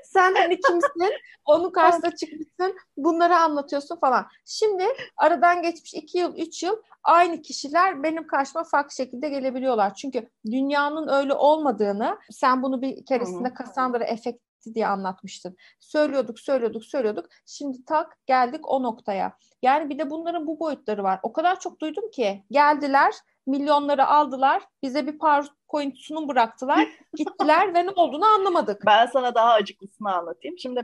sen 0.04 0.34
hani 0.34 0.60
kimsin? 0.60 1.14
Onun 1.44 1.70
karşısına 1.70 2.16
çıkmışsın. 2.16 2.76
Bunları 2.96 3.36
anlatıyorsun 3.36 3.96
falan. 3.96 4.26
Şimdi 4.44 4.84
aradan 5.16 5.62
geçmiş 5.62 5.94
iki 5.94 6.18
yıl, 6.18 6.36
üç 6.36 6.62
yıl 6.62 6.76
aynı 7.04 7.42
kişiler 7.42 8.02
benim 8.02 8.26
karşıma 8.26 8.64
farklı 8.64 8.94
şekilde 8.94 9.28
gelebiliyorlar. 9.28 9.94
Çünkü 9.94 10.28
dünyanın 10.46 11.08
öyle 11.08 11.34
olmadığını 11.34 12.18
sen 12.30 12.62
bunu 12.62 12.82
bir 12.82 13.04
keresinde 13.04 13.52
Cassandra 13.58 14.04
efekti 14.68 14.74
diye 14.74 14.86
anlatmıştın. 14.86 15.56
Söylüyorduk, 15.80 16.38
söylüyorduk, 16.40 16.84
söylüyorduk. 16.84 17.26
Şimdi 17.46 17.84
tak 17.84 18.16
geldik 18.26 18.60
o 18.68 18.82
noktaya. 18.82 19.36
Yani 19.62 19.90
bir 19.90 19.98
de 19.98 20.10
bunların 20.10 20.46
bu 20.46 20.58
boyutları 20.60 21.02
var. 21.02 21.20
O 21.22 21.32
kadar 21.32 21.60
çok 21.60 21.80
duydum 21.80 22.10
ki 22.10 22.44
geldiler, 22.50 23.14
milyonları 23.46 24.06
aldılar, 24.06 24.62
bize 24.82 25.06
bir 25.06 25.18
PowerPoint 25.18 25.98
sunum 25.98 26.28
bıraktılar, 26.28 26.88
gittiler 27.16 27.74
ve 27.74 27.86
ne 27.86 27.90
olduğunu 27.90 28.24
anlamadık. 28.24 28.82
Ben 28.86 29.06
sana 29.06 29.34
daha 29.34 29.52
acıklısını 29.52 30.14
anlatayım. 30.14 30.58
Şimdi 30.58 30.82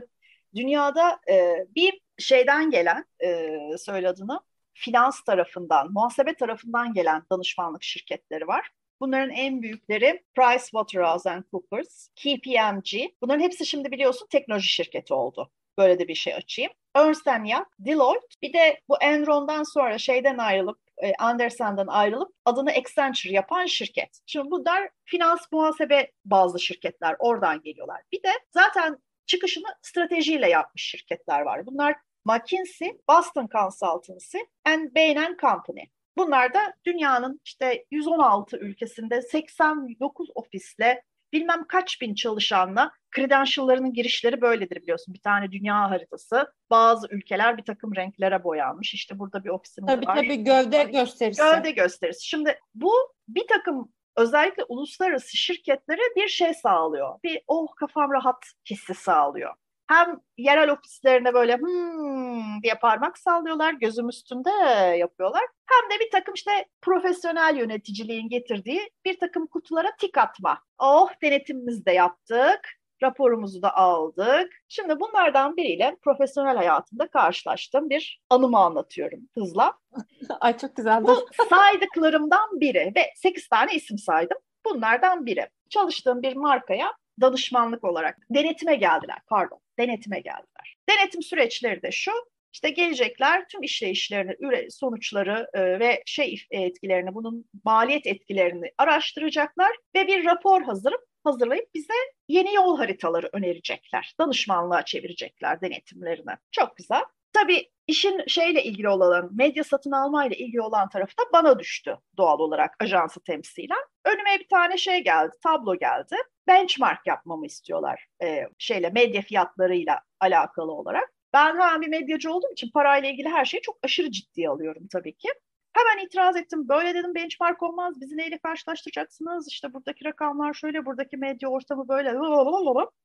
dünyada 0.55 1.19
e, 1.29 1.65
bir 1.75 2.01
şeyden 2.17 2.71
gelen, 2.71 3.05
e, 3.23 3.49
söyle 3.77 4.09
adını, 4.09 4.39
finans 4.73 5.23
tarafından, 5.23 5.93
muhasebe 5.93 6.33
tarafından 6.35 6.93
gelen 6.93 7.23
danışmanlık 7.31 7.83
şirketleri 7.83 8.47
var. 8.47 8.69
Bunların 8.99 9.29
en 9.29 9.61
büyükleri 9.61 10.23
PricewaterhouseCoopers, 10.35 12.07
KPMG. 12.15 13.11
Bunların 13.21 13.43
hepsi 13.43 13.65
şimdi 13.65 13.91
biliyorsun 13.91 14.27
teknoloji 14.29 14.67
şirketi 14.67 15.13
oldu. 15.13 15.51
Böyle 15.77 15.99
de 15.99 16.07
bir 16.07 16.15
şey 16.15 16.33
açayım. 16.33 16.71
Ernst 16.95 17.27
Young, 17.27 17.67
Deloitte, 17.79 18.35
bir 18.41 18.53
de 18.53 18.81
bu 18.89 18.97
Enron'dan 19.01 19.63
sonra 19.63 19.97
şeyden 19.97 20.37
ayrılıp 20.37 20.79
e, 21.03 21.13
Andersen'den 21.19 21.87
ayrılıp 21.87 22.33
adını 22.45 22.71
Accenture 22.71 23.33
yapan 23.33 23.65
şirket. 23.65 24.19
Şimdi 24.25 24.51
bunlar 24.51 24.89
finans 25.03 25.51
muhasebe 25.51 26.11
bazı 26.25 26.59
şirketler 26.59 27.15
oradan 27.19 27.61
geliyorlar. 27.61 28.01
Bir 28.11 28.23
de 28.23 28.31
zaten 28.51 28.97
çıkışını 29.25 29.67
stratejiyle 29.81 30.49
yapmış 30.49 30.83
şirketler 30.83 31.41
var. 31.41 31.65
Bunlar 31.65 31.95
McKinsey, 32.25 32.97
Boston 33.09 33.49
Consultancy 33.51 34.37
and 34.65 34.95
Bain 34.95 35.37
Company. 35.41 35.83
Bunlar 36.17 36.53
da 36.53 36.73
dünyanın 36.85 37.41
işte 37.45 37.85
116 37.91 38.57
ülkesinde 38.57 39.21
89 39.21 40.29
ofisle 40.35 41.03
bilmem 41.33 41.65
kaç 41.67 42.01
bin 42.01 42.15
çalışanla 42.15 42.91
credential'larının 43.15 43.93
girişleri 43.93 44.41
böyledir 44.41 44.81
biliyorsun. 44.81 45.13
Bir 45.13 45.21
tane 45.21 45.51
dünya 45.51 45.89
haritası. 45.89 46.53
Bazı 46.69 47.07
ülkeler 47.07 47.57
bir 47.57 47.63
takım 47.63 47.95
renklere 47.95 48.43
boyanmış. 48.43 48.93
İşte 48.93 49.19
burada 49.19 49.43
bir 49.43 49.49
ofisimiz 49.49 49.87
tabii, 49.87 50.07
var. 50.07 50.15
Tabii 50.15 50.27
tabii 50.27 50.43
gövde 50.43 50.83
gösterisi. 50.83 51.41
Gövde 51.41 51.71
gösterisi. 51.71 52.27
Şimdi 52.27 52.59
bu 52.75 52.93
bir 53.27 53.47
takım 53.47 53.93
özellikle 54.15 54.63
uluslararası 54.63 55.37
şirketlere 55.37 56.15
bir 56.15 56.27
şey 56.27 56.53
sağlıyor. 56.53 57.19
Bir 57.23 57.41
oh 57.47 57.67
kafam 57.75 58.11
rahat 58.11 58.45
hissi 58.69 58.93
sağlıyor. 58.93 59.53
Hem 59.87 60.19
yerel 60.37 60.69
ofislerine 60.69 61.33
böyle 61.33 61.57
hmm 61.57 62.63
diye 62.63 62.75
parmak 62.75 63.17
sallıyorlar, 63.17 63.73
gözüm 63.73 64.09
üstünde 64.09 64.49
yapıyorlar. 64.97 65.43
Hem 65.65 65.89
de 65.89 66.03
bir 66.05 66.11
takım 66.11 66.33
işte 66.33 66.65
profesyonel 66.81 67.57
yöneticiliğin 67.57 68.29
getirdiği 68.29 68.89
bir 69.05 69.19
takım 69.19 69.47
kutulara 69.47 69.95
tik 69.99 70.17
atma. 70.17 70.59
Oh 70.79 71.09
denetimimizi 71.21 71.85
de 71.85 71.91
yaptık, 71.91 72.59
raporumuzu 73.03 73.61
da 73.61 73.75
aldık. 73.75 74.49
Şimdi 74.67 74.99
bunlardan 74.99 75.57
biriyle 75.57 75.97
profesyonel 76.01 76.55
hayatımda 76.55 77.07
karşılaştığım 77.07 77.89
bir 77.89 78.21
anımı 78.29 78.59
anlatıyorum 78.59 79.19
hızla. 79.33 79.73
Ay 80.39 80.57
çok 80.57 80.75
güzel. 80.75 81.03
Bu 81.03 81.27
saydıklarımdan 81.49 82.59
biri 82.59 82.93
ve 82.95 83.11
8 83.15 83.47
tane 83.47 83.73
isim 83.73 83.97
saydım. 83.97 84.37
Bunlardan 84.65 85.25
biri. 85.25 85.49
Çalıştığım 85.69 86.21
bir 86.21 86.35
markaya 86.35 86.93
danışmanlık 87.21 87.83
olarak 87.83 88.17
denetime 88.29 88.75
geldiler 88.75 89.17
pardon 89.27 89.59
denetime 89.79 90.19
geldiler. 90.19 90.75
Denetim 90.89 91.21
süreçleri 91.21 91.81
de 91.81 91.91
şu 91.91 92.11
işte 92.53 92.69
gelecekler 92.69 93.47
tüm 93.47 93.63
işleyişlerini, 93.63 94.71
sonuçları 94.71 95.47
e, 95.53 95.79
ve 95.79 96.03
şey 96.05 96.45
etkilerini, 96.51 97.13
bunun 97.15 97.45
maliyet 97.63 98.07
etkilerini 98.07 98.71
araştıracaklar 98.77 99.71
ve 99.95 100.07
bir 100.07 100.25
rapor 100.25 100.61
hazırıp 100.61 101.01
hazırlayıp 101.23 101.73
bize 101.73 101.93
yeni 102.27 102.53
yol 102.53 102.77
haritaları 102.77 103.29
önerecekler. 103.33 104.15
Danışmanlığa 104.19 104.85
çevirecekler 104.85 105.61
denetimlerini. 105.61 106.31
Çok 106.51 106.77
güzel. 106.77 107.01
Tabii 107.33 107.69
işin 107.87 108.23
şeyle 108.27 108.63
ilgili 108.63 108.89
olan, 108.89 109.29
medya 109.31 109.63
satın 109.63 109.91
alma 109.91 110.25
ile 110.25 110.35
ilgili 110.37 110.61
olan 110.61 110.89
tarafı 110.89 111.17
da 111.17 111.23
bana 111.33 111.59
düştü 111.59 111.97
doğal 112.17 112.39
olarak 112.39 112.75
ajansı 112.79 113.19
temsilen. 113.23 113.83
Önüme 114.05 114.39
bir 114.39 114.47
tane 114.47 114.77
şey 114.77 115.03
geldi, 115.03 115.35
tablo 115.43 115.75
geldi. 115.75 116.15
Benchmark 116.47 117.07
yapmamı 117.07 117.45
istiyorlar 117.45 118.05
e, 118.23 118.47
şeyle 118.57 118.89
medya 118.89 119.21
fiyatlarıyla 119.21 119.99
alakalı 120.19 120.71
olarak. 120.71 121.09
Ben 121.33 121.47
hemen 121.47 121.81
bir 121.81 121.87
medyacı 121.87 122.33
olduğum 122.33 122.51
için 122.51 122.71
parayla 122.71 123.09
ilgili 123.09 123.29
her 123.29 123.45
şeyi 123.45 123.61
çok 123.61 123.77
aşırı 123.83 124.11
ciddiye 124.11 124.49
alıyorum 124.49 124.87
tabii 124.91 125.15
ki. 125.15 125.29
Hemen 125.73 126.05
itiraz 126.05 126.35
ettim. 126.35 126.69
Böyle 126.69 126.93
dedim 126.95 127.15
benchmark 127.15 127.63
olmaz. 127.63 128.01
Bizi 128.01 128.17
neyle 128.17 128.37
karşılaştıracaksınız? 128.37 129.47
İşte 129.47 129.73
buradaki 129.73 130.05
rakamlar 130.05 130.53
şöyle, 130.53 130.85
buradaki 130.85 131.17
medya 131.17 131.49
ortamı 131.49 131.87
böyle. 131.87 132.13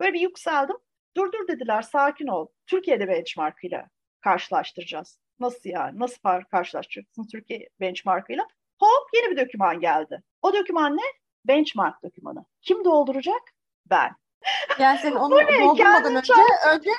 Böyle 0.01 0.15
bir 0.15 0.21
yükseldim. 0.21 0.77
Dur 1.17 1.33
dur 1.33 1.49
dediler, 1.49 1.83
sakin 1.83 2.27
ol. 2.27 2.47
Türkiye'de 2.67 3.09
benchmark 3.09 3.65
ile 3.65 3.87
karşılaştıracağız. 4.21 5.19
Nasıl 5.41 5.71
yani? 5.71 5.99
Nasıl 5.99 6.21
karşılaştıracaksın 6.51 7.27
Türkiye 7.33 7.69
benchmarkıyla? 7.81 8.47
Hop 8.81 9.09
yeni 9.15 9.31
bir 9.31 9.47
doküman 9.47 9.81
geldi. 9.81 10.23
O 10.43 10.55
doküman 10.55 10.97
ne? 10.97 11.03
Benchmark 11.45 12.03
dokümanı. 12.03 12.45
Kim 12.63 12.85
dolduracak? 12.85 13.43
Ben. 13.87 14.11
Yani 14.79 14.99
sen 14.99 15.13
onu 15.17 15.35
doldurmadan 15.35 16.15
önce, 16.15 16.33
önce 16.69 16.91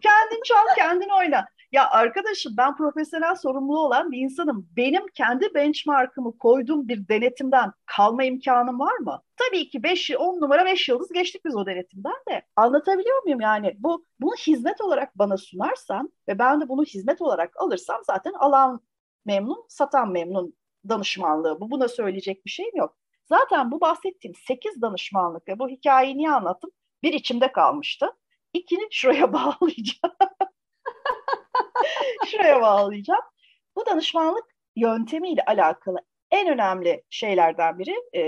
kendin 0.00 0.42
çal, 0.44 0.74
kendin 0.76 1.08
oyna. 1.08 1.46
Ya 1.72 1.90
arkadaşım 1.90 2.54
ben 2.56 2.76
profesyonel 2.76 3.36
sorumlu 3.36 3.78
olan 3.78 4.12
bir 4.12 4.18
insanım. 4.18 4.68
Benim 4.76 5.06
kendi 5.14 5.54
benchmarkımı 5.54 6.38
koyduğum 6.38 6.88
bir 6.88 7.08
denetimden 7.08 7.72
kalma 7.86 8.24
imkanım 8.24 8.80
var 8.80 8.96
mı? 8.96 9.22
Tabii 9.36 9.70
ki 9.70 9.82
5 9.82 10.10
10 10.18 10.40
numara 10.40 10.64
5 10.64 10.88
yıldız 10.88 11.12
geçtik 11.12 11.44
biz 11.44 11.56
o 11.56 11.66
denetimden 11.66 12.14
de. 12.28 12.42
Anlatabiliyor 12.56 13.22
muyum 13.22 13.40
yani? 13.40 13.74
Bu 13.78 14.06
bunu 14.20 14.34
hizmet 14.34 14.80
olarak 14.80 15.18
bana 15.18 15.36
sunarsan 15.36 16.12
ve 16.28 16.38
ben 16.38 16.60
de 16.60 16.68
bunu 16.68 16.84
hizmet 16.84 17.22
olarak 17.22 17.56
alırsam 17.56 18.00
zaten 18.06 18.32
alan 18.32 18.80
memnun, 19.24 19.64
satan 19.68 20.10
memnun 20.10 20.54
danışmanlığı. 20.88 21.60
Bu 21.60 21.70
buna 21.70 21.88
söyleyecek 21.88 22.46
bir 22.46 22.50
şeyim 22.50 22.76
yok. 22.76 22.96
Zaten 23.24 23.70
bu 23.70 23.80
bahsettiğim 23.80 24.34
8 24.34 24.82
danışmanlık 24.82 25.48
ve 25.48 25.58
bu 25.58 25.68
hikayeyi 25.68 26.16
niye 26.16 26.30
anlattım? 26.30 26.70
Bir 27.02 27.12
içimde 27.12 27.52
kalmıştı. 27.52 28.06
İkini 28.52 28.88
şuraya 28.90 29.32
bağlayacağım. 29.32 30.14
şuraya 32.26 32.60
bağlayacağım. 32.62 33.22
Bu 33.76 33.86
danışmanlık 33.86 34.44
yöntemiyle 34.76 35.44
alakalı 35.46 35.98
en 36.30 36.48
önemli 36.48 37.02
şeylerden 37.10 37.78
biri, 37.78 37.94
e, 38.14 38.20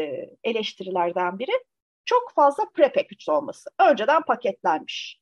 eleştirilerden 0.45 1.39
biri 1.39 1.53
çok 2.05 2.33
fazla 2.35 2.65
prepackaged 2.75 3.29
olması. 3.29 3.71
Önceden 3.81 4.23
paketlenmiş. 4.23 5.21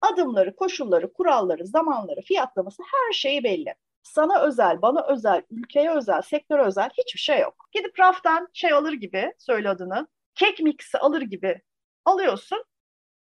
Adımları, 0.00 0.56
koşulları, 0.56 1.12
kuralları, 1.12 1.66
zamanları, 1.66 2.20
fiyatlaması 2.20 2.82
her 2.82 3.12
şeyi 3.12 3.44
belli. 3.44 3.74
Sana 4.02 4.42
özel, 4.42 4.82
bana 4.82 5.06
özel, 5.06 5.42
ülkeye 5.50 5.90
özel, 5.90 6.22
sektöre 6.22 6.62
özel 6.62 6.90
hiçbir 6.98 7.20
şey 7.20 7.40
yok. 7.40 7.68
Gidip 7.72 8.00
raftan 8.00 8.48
şey 8.52 8.72
alır 8.72 8.92
gibi, 8.92 9.32
söyle 9.38 9.68
adını, 9.68 10.06
kek 10.34 10.60
mixi 10.60 10.98
alır 10.98 11.22
gibi 11.22 11.60
alıyorsun. 12.04 12.64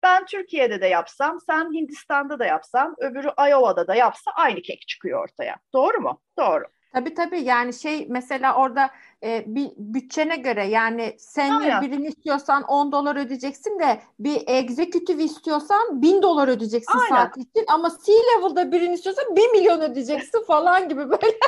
Ben 0.06 0.26
Türkiye'de 0.26 0.80
de 0.80 0.86
yapsam, 0.86 1.40
sen 1.40 1.72
Hindistan'da 1.72 2.38
da 2.38 2.44
yapsan, 2.44 2.94
öbürü 2.98 3.28
Iowa'da 3.50 3.86
da 3.86 3.94
yapsa 3.94 4.30
aynı 4.30 4.62
kek 4.62 4.88
çıkıyor 4.88 5.22
ortaya. 5.24 5.56
Doğru 5.74 6.00
mu? 6.00 6.22
Doğru. 6.38 6.64
Tabii 6.96 7.14
tabii 7.14 7.40
yani 7.40 7.74
şey 7.74 8.06
mesela 8.08 8.54
orada 8.54 8.90
e, 9.22 9.44
bir 9.46 9.70
bütçene 9.76 10.36
göre 10.36 10.66
yani 10.66 11.14
senior 11.18 11.82
birini 11.82 12.06
istiyorsan 12.06 12.62
10 12.62 12.92
dolar 12.92 13.16
ödeyeceksin 13.16 13.78
de 13.78 14.00
bir 14.18 14.42
executive 14.46 15.24
istiyorsan 15.24 16.02
1000 16.02 16.22
dolar 16.22 16.48
ödeyeceksin 16.48 16.98
Aynen. 16.98 17.08
saat 17.08 17.36
için 17.36 17.64
ama 17.68 17.90
C-level'da 18.06 18.72
birini 18.72 18.94
istiyorsan 18.94 19.36
1 19.36 19.50
milyon 19.50 19.80
ödeyeceksin 19.80 20.42
falan 20.46 20.88
gibi 20.88 21.00
böyle. 21.00 21.38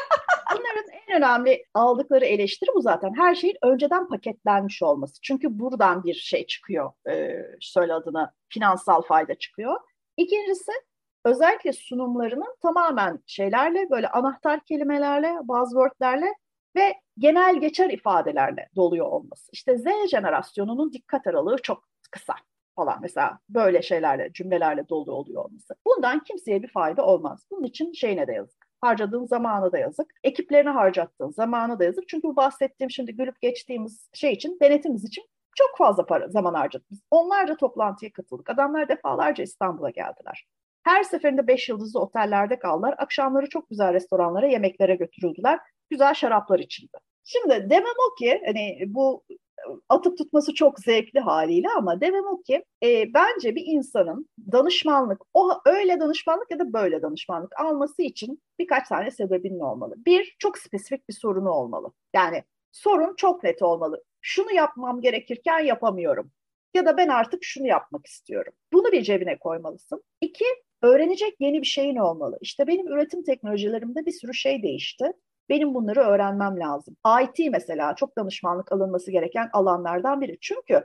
Bunların 0.53 0.85
en 1.09 1.17
önemli 1.17 1.65
aldıkları 1.75 2.25
eleştiri 2.25 2.71
bu 2.75 2.81
zaten. 2.81 3.15
Her 3.17 3.35
şeyin 3.35 3.57
önceden 3.63 4.09
paketlenmiş 4.09 4.83
olması. 4.83 5.21
Çünkü 5.23 5.59
buradan 5.59 6.05
bir 6.05 6.15
şey 6.15 6.47
çıkıyor. 6.47 6.93
E, 7.11 7.37
söyle 7.61 7.95
adına 7.95 8.33
finansal 8.49 9.03
fayda 9.03 9.35
çıkıyor. 9.35 9.81
İkincisi 10.17 10.73
özellikle 11.29 11.73
sunumlarının 11.73 12.57
tamamen 12.63 13.21
şeylerle 13.27 13.91
böyle 13.91 14.09
anahtar 14.09 14.61
kelimelerle, 14.65 15.35
buzzwordlerle 15.43 16.35
ve 16.77 16.95
genel 17.19 17.61
geçer 17.61 17.91
ifadelerle 17.91 18.69
doluyor 18.77 19.07
olması. 19.07 19.49
İşte 19.53 19.79
Z 19.79 19.85
jenerasyonunun 20.11 20.93
dikkat 20.93 21.27
aralığı 21.27 21.57
çok 21.63 21.89
kısa 22.11 22.35
falan 22.77 22.99
mesela 23.03 23.39
böyle 23.49 23.83
şeylerle, 23.83 24.33
cümlelerle 24.33 24.89
dolu 24.89 25.13
oluyor 25.13 25.45
olması. 25.45 25.75
Bundan 25.87 26.25
kimseye 26.25 26.63
bir 26.63 26.69
fayda 26.69 27.07
olmaz. 27.07 27.47
Bunun 27.51 27.65
için 27.65 27.93
şeyine 27.93 28.27
de 28.27 28.33
yazık. 28.33 28.69
Harcadığın 28.81 29.27
zamanı 29.27 29.73
da 29.73 29.79
yazık. 29.79 30.15
Ekiplerine 30.25 30.71
harcattığın 30.71 31.31
zamanı 31.31 31.79
da 31.79 31.85
yazık. 31.85 32.09
Çünkü 32.09 32.29
bu 32.29 32.37
bahsettiğim 32.37 32.91
şimdi 32.91 33.17
gülüp 33.17 33.41
geçtiğimiz 33.41 34.09
şey 34.13 34.33
için, 34.33 34.59
denetimiz 34.63 35.05
için 35.05 35.25
çok 35.57 35.79
fazla 35.79 36.07
para, 36.07 36.29
zaman 36.29 36.55
harcadık 36.55 36.91
biz. 36.91 37.01
Onlarca 37.11 37.57
toplantıya 37.57 38.13
katıldık. 38.13 38.51
Adamlar 38.51 38.89
defalarca 38.89 39.45
İstanbul'a 39.45 39.91
geldiler. 39.91 40.47
Her 40.89 41.03
seferinde 41.03 41.47
beş 41.47 41.69
yıldızlı 41.69 42.01
otellerde 42.01 42.59
kaldılar. 42.59 42.95
Akşamları 42.99 43.49
çok 43.49 43.71
güzel 43.71 43.93
restoranlara, 43.95 44.47
yemeklere 44.47 44.95
götürüldüler. 44.95 45.59
Güzel 45.91 46.15
şaraplar 46.15 46.59
içildi. 46.59 46.99
Şimdi 47.25 47.71
demem 47.71 47.95
o 48.11 48.15
ki 48.15 48.43
hani 48.47 48.79
bu 48.87 49.25
atıp 49.89 50.19
tutması 50.19 50.55
çok 50.55 50.81
zevkli 50.81 51.21
haliyle 51.21 51.69
ama 51.77 52.01
demem 52.01 52.27
o 52.27 52.43
ki 52.43 52.65
e, 52.85 53.15
bence 53.15 53.55
bir 53.55 53.63
insanın 53.67 54.29
danışmanlık, 54.53 55.23
o 55.35 55.51
öyle 55.67 56.01
danışmanlık 56.01 56.51
ya 56.51 56.59
da 56.59 56.73
böyle 56.73 57.03
danışmanlık 57.03 57.61
alması 57.61 58.03
için 58.03 58.43
birkaç 58.59 58.89
tane 58.89 59.11
sebebinin 59.11 59.61
olmalı. 59.61 59.95
Bir, 60.07 60.37
çok 60.39 60.59
spesifik 60.59 61.09
bir 61.09 61.15
sorunu 61.15 61.51
olmalı. 61.51 61.93
Yani 62.15 62.45
sorun 62.73 63.15
çok 63.17 63.43
net 63.43 63.63
olmalı. 63.63 64.05
Şunu 64.21 64.53
yapmam 64.53 65.01
gerekirken 65.01 65.59
yapamıyorum. 65.59 66.33
Ya 66.75 66.87
da 66.87 66.97
ben 66.97 67.09
artık 67.09 67.45
şunu 67.45 67.67
yapmak 67.67 68.07
istiyorum. 68.07 68.53
Bunu 68.73 68.93
bir 68.93 69.03
cebine 69.03 69.39
koymalısın. 69.39 70.03
İki, 70.21 70.45
öğrenecek 70.83 71.37
yeni 71.41 71.61
bir 71.63 71.67
şeyin 71.67 71.97
olmalı. 71.97 72.39
İşte 72.41 72.67
benim 72.67 72.89
üretim 72.89 73.23
teknolojilerimde 73.23 74.07
bir 74.07 74.13
sürü 74.13 74.35
şey 74.35 74.63
değişti. 74.63 75.13
Benim 75.49 75.75
bunları 75.75 76.01
öğrenmem 76.01 76.61
lazım. 76.61 76.97
IT 77.23 77.51
mesela 77.51 77.95
çok 77.95 78.17
danışmanlık 78.19 78.73
alınması 78.73 79.11
gereken 79.11 79.51
alanlardan 79.53 80.21
biri. 80.21 80.39
Çünkü 80.41 80.85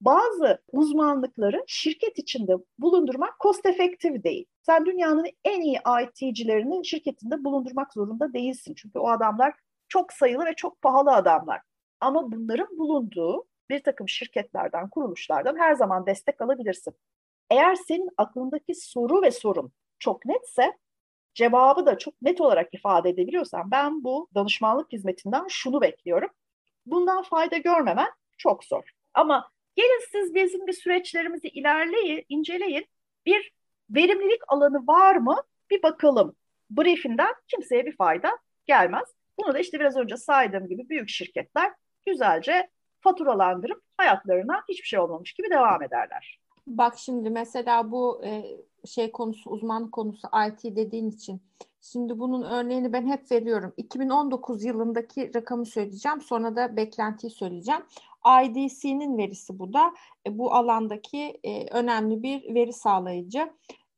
bazı 0.00 0.62
uzmanlıkları 0.72 1.64
şirket 1.66 2.18
içinde 2.18 2.52
bulundurmak 2.78 3.40
cost 3.40 3.66
effective 3.66 4.22
değil. 4.24 4.46
Sen 4.62 4.86
dünyanın 4.86 5.26
en 5.44 5.60
iyi 5.60 5.80
IT'cilerini 6.02 6.86
şirketinde 6.86 7.44
bulundurmak 7.44 7.92
zorunda 7.92 8.32
değilsin. 8.32 8.74
Çünkü 8.76 8.98
o 8.98 9.08
adamlar 9.08 9.54
çok 9.88 10.12
sayılı 10.12 10.46
ve 10.46 10.54
çok 10.54 10.82
pahalı 10.82 11.12
adamlar. 11.12 11.60
Ama 12.00 12.32
bunların 12.32 12.78
bulunduğu 12.78 13.44
bir 13.70 13.82
takım 13.82 14.08
şirketlerden, 14.08 14.90
kuruluşlardan 14.90 15.56
her 15.58 15.74
zaman 15.74 16.06
destek 16.06 16.40
alabilirsin. 16.42 16.94
Eğer 17.52 17.74
senin 17.74 18.08
aklındaki 18.16 18.74
soru 18.74 19.22
ve 19.22 19.30
sorun 19.30 19.72
çok 19.98 20.26
netse, 20.26 20.78
cevabı 21.34 21.86
da 21.86 21.98
çok 21.98 22.22
net 22.22 22.40
olarak 22.40 22.74
ifade 22.74 23.10
edebiliyorsan 23.10 23.70
ben 23.70 24.04
bu 24.04 24.28
danışmanlık 24.34 24.92
hizmetinden 24.92 25.46
şunu 25.48 25.80
bekliyorum. 25.80 26.30
Bundan 26.86 27.22
fayda 27.22 27.56
görmemen 27.56 28.08
çok 28.38 28.64
zor. 28.64 28.82
Ama 29.14 29.50
gelin 29.76 30.00
siz 30.12 30.34
bizim 30.34 30.66
bir 30.66 30.72
süreçlerimizi 30.72 31.48
ilerleyin, 31.48 32.24
inceleyin. 32.28 32.86
Bir 33.26 33.52
verimlilik 33.90 34.40
alanı 34.48 34.86
var 34.86 35.16
mı? 35.16 35.42
Bir 35.70 35.82
bakalım. 35.82 36.36
Briefinden 36.70 37.34
kimseye 37.48 37.86
bir 37.86 37.96
fayda 37.96 38.38
gelmez. 38.66 39.14
Bunu 39.38 39.54
da 39.54 39.58
işte 39.58 39.80
biraz 39.80 39.96
önce 39.96 40.16
saydığım 40.16 40.68
gibi 40.68 40.88
büyük 40.88 41.08
şirketler 41.08 41.72
güzelce 42.06 42.70
faturalandırıp 43.00 43.82
hayatlarına 43.96 44.62
hiçbir 44.68 44.86
şey 44.88 44.98
olmamış 44.98 45.32
gibi 45.32 45.50
devam 45.50 45.82
ederler. 45.82 46.41
Bak 46.66 46.98
şimdi 46.98 47.30
mesela 47.30 47.90
bu 47.90 48.24
e, 48.24 48.44
şey 48.86 49.12
konusu 49.12 49.50
uzmanlık 49.50 49.92
konusu 49.92 50.28
IT 50.48 50.76
dediğin 50.76 51.10
için 51.10 51.40
şimdi 51.80 52.18
bunun 52.18 52.42
örneğini 52.42 52.92
ben 52.92 53.06
hep 53.06 53.32
veriyorum. 53.32 53.72
2019 53.76 54.64
yılındaki 54.64 55.34
rakamı 55.34 55.66
söyleyeceğim. 55.66 56.20
Sonra 56.20 56.56
da 56.56 56.76
beklentiyi 56.76 57.30
söyleyeceğim. 57.30 57.80
IDC'nin 58.44 59.18
verisi 59.18 59.58
bu 59.58 59.72
da. 59.72 59.94
E, 60.26 60.38
bu 60.38 60.54
alandaki 60.54 61.40
e, 61.44 61.66
önemli 61.70 62.22
bir 62.22 62.54
veri 62.54 62.72
sağlayıcı. 62.72 63.52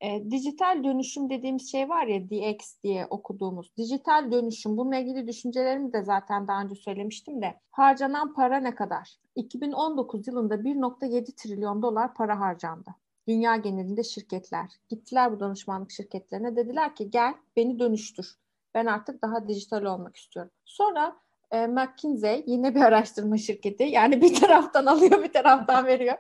E, 0.05 0.31
dijital 0.31 0.85
dönüşüm 0.85 1.31
dediğimiz 1.31 1.71
şey 1.71 1.89
var 1.89 2.07
ya 2.07 2.31
DX 2.31 2.83
diye 2.83 3.07
okuduğumuz. 3.07 3.77
Dijital 3.77 4.33
dönüşüm 4.33 4.77
bununla 4.77 4.97
ilgili 4.97 5.29
düşüncelerimi 5.29 5.93
de 5.93 6.03
zaten 6.03 6.49
daha 6.49 6.63
önce 6.63 6.75
söylemiştim 6.75 7.43
de. 7.43 7.61
Harcanan 7.71 8.35
para 8.35 8.57
ne 8.57 8.75
kadar? 8.75 9.17
2019 9.35 10.27
yılında 10.27 10.55
1.7 10.55 11.35
trilyon 11.35 11.83
dolar 11.83 12.15
para 12.15 12.41
harcandı. 12.41 12.91
Dünya 13.29 13.57
genelinde 13.57 14.03
şirketler. 14.03 14.71
Gittiler 14.89 15.33
bu 15.33 15.41
danışmanlık 15.41 15.91
şirketlerine 15.91 16.57
dediler 16.57 16.97
ki 16.97 17.11
gel 17.11 17.35
beni 17.57 17.79
dönüştür. 17.79 18.35
Ben 18.75 18.87
artık 18.87 19.23
daha 19.23 19.49
dijital 19.49 19.85
olmak 19.85 20.17
istiyorum. 20.17 20.53
Sonra 20.65 21.17
e, 21.51 21.67
McKinsey 21.67 22.45
yine 22.47 22.75
bir 22.75 22.81
araştırma 22.81 23.37
şirketi. 23.37 23.83
Yani 23.83 24.23
bir 24.23 24.35
taraftan 24.35 24.87
alıyor 24.87 25.23
bir 25.23 25.33
taraftan 25.33 25.87
veriyor. 25.87 26.15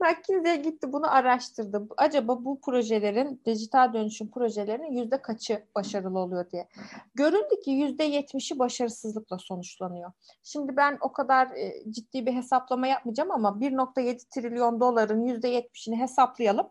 McKinsey 0.00 0.62
gitti 0.62 0.92
bunu 0.92 1.14
araştırdı. 1.14 1.88
Acaba 1.96 2.44
bu 2.44 2.60
projelerin 2.60 3.40
dijital 3.46 3.92
dönüşüm 3.92 4.30
projelerinin 4.30 4.92
yüzde 4.92 5.22
kaçı 5.22 5.64
başarılı 5.74 6.18
oluyor 6.18 6.50
diye. 6.50 6.68
Görüldü 7.14 7.60
ki 7.64 7.70
yüzde 7.70 8.04
yetmişi 8.04 8.58
başarısızlıkla 8.58 9.38
sonuçlanıyor. 9.38 10.12
Şimdi 10.42 10.76
ben 10.76 10.98
o 11.00 11.12
kadar 11.12 11.46
e, 11.46 11.90
ciddi 11.90 12.26
bir 12.26 12.32
hesaplama 12.32 12.86
yapmayacağım 12.86 13.30
ama 13.30 13.48
1.7 13.48 14.28
trilyon 14.28 14.80
doların 14.80 15.24
yüzde 15.24 15.48
yetmişini 15.48 15.96
hesaplayalım 16.00 16.66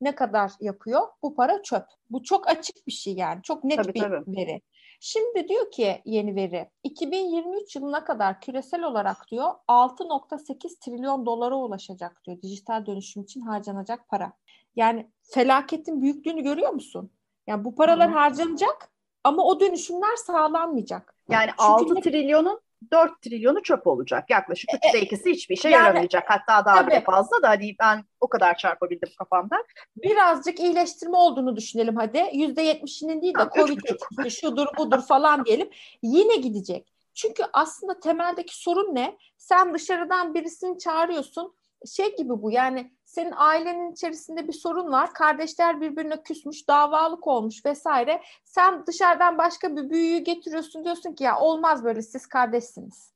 ne 0.00 0.14
kadar 0.14 0.52
yapıyor? 0.60 1.02
Bu 1.22 1.34
para 1.34 1.62
çöp. 1.62 1.84
Bu 2.10 2.22
çok 2.22 2.48
açık 2.48 2.86
bir 2.86 2.92
şey 2.92 3.14
yani. 3.14 3.42
Çok 3.42 3.64
net 3.64 3.76
tabii, 3.76 3.94
bir 3.94 4.00
tabii. 4.00 4.36
veri. 4.36 4.60
Şimdi 5.06 5.48
diyor 5.48 5.70
ki 5.70 6.02
yeni 6.04 6.36
veri 6.36 6.70
2023 6.82 7.76
yılına 7.76 8.04
kadar 8.04 8.40
küresel 8.40 8.82
olarak 8.82 9.16
diyor 9.30 9.50
6.8 9.68 10.78
trilyon 10.80 11.26
dolara 11.26 11.54
ulaşacak 11.54 12.24
diyor 12.24 12.42
dijital 12.42 12.86
dönüşüm 12.86 13.22
için 13.22 13.40
harcanacak 13.40 14.08
para. 14.08 14.32
Yani 14.76 15.10
felaketin 15.22 16.02
büyüklüğünü 16.02 16.42
görüyor 16.42 16.70
musun? 16.70 17.10
Yani 17.46 17.64
bu 17.64 17.74
paralar 17.74 18.10
harcanacak 18.10 18.90
ama 19.24 19.44
o 19.44 19.60
dönüşümler 19.60 20.16
sağlanmayacak. 20.16 21.14
Yani 21.30 21.50
Çünkü 21.50 21.62
6 21.62 21.94
ne... 21.94 22.00
trilyonun 22.00 22.60
4 22.90 23.22
trilyonu 23.22 23.62
çöp 23.62 23.86
olacak. 23.86 24.30
Yaklaşık 24.30 24.70
e, 24.74 24.76
üçte 24.76 25.00
ikisi 25.00 25.30
hiçbir 25.30 25.56
işe 25.56 25.68
yani, 25.68 25.84
yaramayacak. 25.84 26.24
Hatta 26.26 26.64
daha 26.64 26.86
bile 26.86 27.00
fazla 27.00 27.42
da 27.42 27.48
hani 27.48 27.76
ben 27.80 28.04
o 28.20 28.28
kadar 28.28 28.56
çarpabildim 28.56 29.08
kafamda. 29.18 29.56
Birazcık 29.96 30.60
iyileştirme 30.60 31.16
olduğunu 31.16 31.56
düşünelim 31.56 31.96
hadi. 31.96 32.24
Yüzde 32.32 32.62
yetmişinin 32.62 33.22
değil 33.22 33.34
de 33.34 33.42
ha, 33.42 33.50
Covid 33.56 33.78
etkisi 33.84 34.40
şudur 34.40 34.66
budur 34.78 35.00
falan 35.00 35.44
diyelim. 35.44 35.70
Yine 36.02 36.36
gidecek. 36.36 36.94
Çünkü 37.14 37.42
aslında 37.52 38.00
temeldeki 38.00 38.58
sorun 38.58 38.94
ne? 38.94 39.16
Sen 39.38 39.74
dışarıdan 39.74 40.34
birisini 40.34 40.78
çağırıyorsun. 40.78 41.54
Şey 41.86 42.16
gibi 42.16 42.42
bu 42.42 42.50
yani 42.50 42.92
senin 43.14 43.32
ailenin 43.36 43.92
içerisinde 43.92 44.48
bir 44.48 44.52
sorun 44.52 44.92
var. 44.92 45.14
Kardeşler 45.14 45.80
birbirine 45.80 46.22
küsmüş, 46.22 46.68
davalık 46.68 47.26
olmuş 47.26 47.66
vesaire. 47.66 48.22
Sen 48.44 48.86
dışarıdan 48.86 49.38
başka 49.38 49.76
bir 49.76 49.90
büyüğü 49.90 50.18
getiriyorsun 50.18 50.84
diyorsun 50.84 51.12
ki 51.12 51.24
ya 51.24 51.40
olmaz 51.40 51.84
böyle 51.84 52.02
siz 52.02 52.26
kardeşsiniz. 52.26 53.14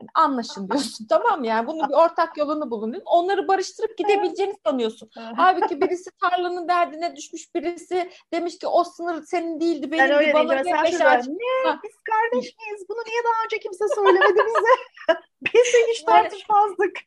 Yani 0.00 0.10
anlaşın 0.14 0.68
diyorsun 0.68 1.06
tamam 1.08 1.40
mı? 1.40 1.46
Yani 1.46 1.66
bunun 1.66 1.88
bir 1.88 1.94
ortak 1.94 2.36
yolunu 2.36 2.70
bulun. 2.70 3.02
Onları 3.04 3.48
barıştırıp 3.48 3.98
gidebileceğini 3.98 4.54
sanıyorsun. 4.66 5.10
Halbuki 5.36 5.80
birisi 5.80 6.10
tarlanın 6.10 6.68
derdine 6.68 7.16
düşmüş, 7.16 7.54
birisi 7.54 8.10
demiş 8.32 8.58
ki 8.58 8.66
o 8.66 8.84
sınır 8.84 9.22
senin 9.22 9.60
değildi 9.60 9.92
benim 9.92 10.04
ben 10.04 10.10
öyle 10.10 10.34
bana. 10.34 10.42
Ne? 11.28 11.80
Biz 11.84 11.96
kardeş 12.04 12.56
miyiz? 12.58 12.88
Bunu 12.88 12.98
niye 13.06 13.22
daha 13.24 13.44
önce 13.44 13.58
kimse 13.58 13.84
söylemedi 13.94 14.38
bize? 14.46 14.74
Biz 15.42 15.74
de 15.74 15.92
hiç 15.92 16.02
tartışmazdık. 16.02 16.98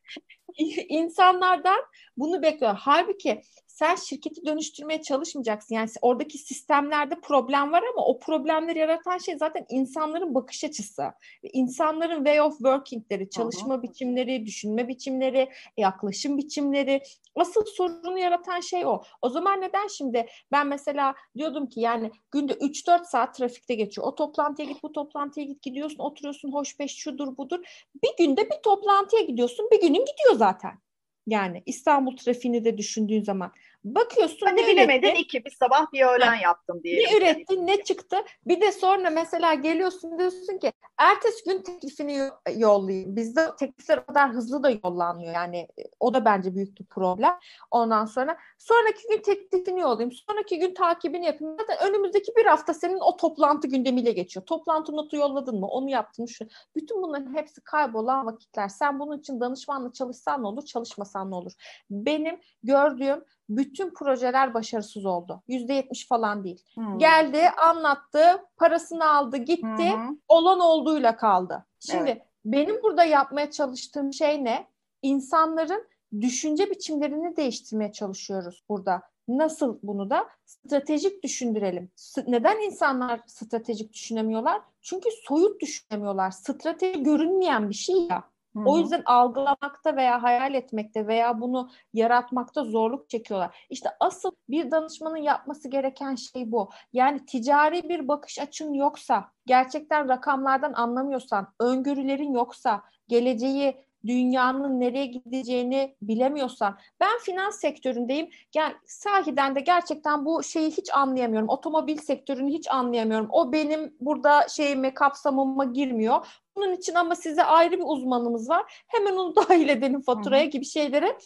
İnsanlardan 0.89 1.79
bunu 2.17 2.41
bekliyor. 2.41 2.75
Halbuki 2.79 3.41
sen 3.67 3.95
şirketi 3.95 4.45
dönüştürmeye 4.45 5.01
çalışmayacaksın. 5.01 5.75
Yani 5.75 5.89
oradaki 6.01 6.37
sistemlerde 6.37 7.15
problem 7.21 7.71
var 7.71 7.83
ama 7.93 8.05
o 8.05 8.19
problemleri 8.19 8.79
yaratan 8.79 9.17
şey 9.17 9.37
zaten 9.37 9.65
insanların 9.69 10.35
bakış 10.35 10.63
açısı. 10.63 11.03
İnsanların 11.43 12.15
way 12.15 12.41
of 12.41 12.57
working'leri, 12.57 13.29
çalışma 13.29 13.73
Aha. 13.73 13.83
biçimleri, 13.83 14.45
düşünme 14.45 14.87
biçimleri, 14.87 15.49
yaklaşım 15.77 16.37
biçimleri. 16.37 17.01
Asıl 17.35 17.65
sorunu 17.65 18.19
yaratan 18.19 18.59
şey 18.59 18.85
o. 18.85 19.01
O 19.21 19.29
zaman 19.29 19.61
neden 19.61 19.87
şimdi 19.87 20.25
ben 20.51 20.67
mesela 20.67 21.15
diyordum 21.37 21.69
ki 21.69 21.79
yani 21.79 22.11
günde 22.31 22.53
3-4 22.53 23.05
saat 23.05 23.35
trafikte 23.35 23.75
geçiyor. 23.75 24.07
O 24.07 24.15
toplantıya 24.15 24.67
git, 24.67 24.83
bu 24.83 24.91
toplantıya 24.91 25.45
git, 25.45 25.61
gidiyorsun, 25.61 25.99
oturuyorsun, 25.99 26.53
hoş 26.53 26.79
beş, 26.79 26.95
şudur 26.95 27.37
budur. 27.37 27.59
Bir 28.03 28.25
günde 28.25 28.45
bir 28.45 28.61
toplantıya 28.63 29.21
gidiyorsun, 29.21 29.69
bir 29.71 29.81
günün 29.81 30.05
gidiyor 30.05 30.35
zaten. 30.35 30.79
Yani 31.27 31.63
İstanbul 31.65 32.17
trafiğini 32.17 32.65
de 32.65 32.77
düşündüğün 32.77 33.23
zaman. 33.23 33.51
Bakıyorsun 33.85 34.45
Hadi 34.45 34.67
bilemedin 34.67 35.07
üretti? 35.07 35.21
iki 35.21 35.45
bir 35.45 35.51
sabah 35.51 35.93
bir 35.93 36.05
öğlen 36.05 36.27
ha, 36.27 36.35
yaptım 36.35 36.83
diye. 36.83 37.03
Ne 37.03 37.17
ürettin 37.17 37.67
ne 37.67 37.83
çıktı? 37.83 38.17
Bir 38.45 38.61
de 38.61 38.71
sonra 38.71 39.09
mesela 39.09 39.53
geliyorsun 39.53 40.19
diyorsun 40.19 40.57
ki 40.57 40.71
ertesi 40.97 41.43
gün 41.45 41.61
teklifini 41.61 42.29
yollayayım. 42.55 43.15
Bizde 43.15 43.51
teklifler 43.59 43.97
o 43.97 44.05
kadar 44.05 44.31
hızlı 44.31 44.63
da 44.63 44.69
yollanmıyor. 44.69 45.33
Yani 45.33 45.57
e, 45.57 45.83
o 45.99 46.13
da 46.13 46.25
bence 46.25 46.55
büyük 46.55 46.79
bir 46.79 46.85
problem. 46.85 47.37
Ondan 47.71 48.05
sonra 48.05 48.37
sonraki 48.57 49.07
gün 49.09 49.21
teklifini 49.21 49.79
yollayayım. 49.79 50.11
Sonraki 50.11 50.59
gün 50.59 50.73
takibini 50.73 51.25
yapayım. 51.25 51.55
Zaten 51.59 51.89
önümüzdeki 51.89 52.31
bir 52.37 52.45
hafta 52.45 52.73
senin 52.73 52.99
o 52.99 53.17
toplantı 53.17 53.67
gündemiyle 53.67 54.11
geçiyor. 54.11 54.45
Toplantı 54.45 54.91
notu 54.91 55.17
yolladın 55.17 55.59
mı? 55.59 55.67
Onu 55.67 55.89
yaptın 55.89 56.23
mı? 56.23 56.29
Şu. 56.29 56.45
Bütün 56.75 57.01
bunların 57.01 57.33
hepsi 57.35 57.61
kaybolan 57.61 58.25
vakitler. 58.25 58.67
Sen 58.67 58.99
bunun 58.99 59.19
için 59.19 59.39
danışmanla 59.39 59.93
çalışsan 59.93 60.43
ne 60.43 60.47
olur, 60.47 60.65
çalışmasan 60.65 61.31
ne 61.31 61.35
olur? 61.35 61.51
Benim 61.89 62.39
gördüğüm 62.63 63.23
bütün 63.49 63.93
projeler 63.93 64.53
başarısız 64.53 65.05
oldu. 65.05 65.43
Yüzde 65.47 65.73
yetmiş 65.73 66.07
falan 66.07 66.43
değil. 66.43 66.63
Hmm. 66.75 66.97
Geldi, 66.97 67.49
anlattı, 67.49 68.45
parasını 68.57 69.09
aldı, 69.09 69.37
gitti. 69.37 69.91
Hmm. 69.93 70.17
Olan 70.27 70.59
olduğuyla 70.59 71.17
kaldı. 71.17 71.65
Şimdi 71.79 72.09
evet. 72.09 72.21
benim 72.45 72.83
burada 72.83 73.03
yapmaya 73.03 73.51
çalıştığım 73.51 74.13
şey 74.13 74.43
ne? 74.43 74.67
İnsanların 75.01 75.87
düşünce 76.21 76.69
biçimlerini 76.69 77.37
değiştirmeye 77.37 77.91
çalışıyoruz 77.91 78.63
burada. 78.69 79.01
Nasıl 79.27 79.79
bunu 79.83 80.09
da 80.09 80.27
stratejik 80.45 81.23
düşündürelim. 81.23 81.91
Neden 82.27 82.59
insanlar 82.59 83.19
stratejik 83.27 83.93
düşünemiyorlar? 83.93 84.61
Çünkü 84.81 85.09
soyut 85.27 85.61
düşünemiyorlar. 85.61 86.31
Strateji 86.31 87.03
görünmeyen 87.03 87.69
bir 87.69 87.75
şey 87.75 87.95
ya. 87.95 88.23
Hı-hı. 88.55 88.63
O 88.65 88.77
yüzden 88.77 89.01
algılamakta 89.05 89.95
veya 89.95 90.23
hayal 90.23 90.53
etmekte 90.53 91.07
veya 91.07 91.41
bunu 91.41 91.69
yaratmakta 91.93 92.63
zorluk 92.63 93.09
çekiyorlar. 93.09 93.67
İşte 93.69 93.89
asıl 93.99 94.31
bir 94.49 94.71
danışmanın 94.71 95.17
yapması 95.17 95.69
gereken 95.69 96.15
şey 96.15 96.51
bu. 96.51 96.69
Yani 96.93 97.25
ticari 97.25 97.89
bir 97.89 98.07
bakış 98.07 98.39
açın 98.39 98.73
yoksa, 98.73 99.31
gerçekten 99.45 100.09
rakamlardan 100.09 100.73
anlamıyorsan, 100.73 101.47
öngörülerin 101.59 102.33
yoksa, 102.33 102.81
geleceği 103.07 103.85
dünyanın 104.05 104.79
nereye 104.79 105.05
gideceğini 105.05 105.95
bilemiyorsan 106.01 106.77
ben 106.99 107.19
finans 107.19 107.55
sektöründeyim. 107.55 108.29
Yani 108.55 108.73
sahiden 108.85 109.55
de 109.55 109.59
gerçekten 109.59 110.25
bu 110.25 110.43
şeyi 110.43 110.71
hiç 110.71 110.93
anlayamıyorum. 110.93 111.49
Otomobil 111.49 111.97
sektörünü 111.97 112.51
hiç 112.51 112.71
anlayamıyorum. 112.71 113.27
O 113.31 113.51
benim 113.51 113.95
burada 113.99 114.47
şeyime 114.47 114.93
kapsamıma 114.93 115.65
girmiyor. 115.65 116.27
Bunun 116.55 116.73
için 116.73 116.93
ama 116.95 117.15
size 117.15 117.43
ayrı 117.43 117.71
bir 117.71 117.85
uzmanımız 117.85 118.49
var. 118.49 118.83
Hemen 118.87 119.15
onu 119.15 119.35
dahil 119.49 119.69
edelim 119.69 120.01
faturaya 120.01 120.45
gibi 120.45 120.65
şeylere 120.65 121.17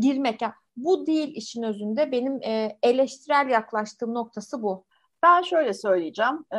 girmek. 0.00 0.42
Yani 0.42 0.52
bu 0.76 1.06
değil 1.06 1.32
işin 1.34 1.62
özünde. 1.62 2.12
Benim 2.12 2.42
e, 2.42 2.78
eleştirel 2.82 3.48
yaklaştığım 3.50 4.14
noktası 4.14 4.62
bu. 4.62 4.84
Ben 5.24 5.42
şöyle 5.42 5.74
söyleyeceğim. 5.74 6.44
Ee, 6.54 6.58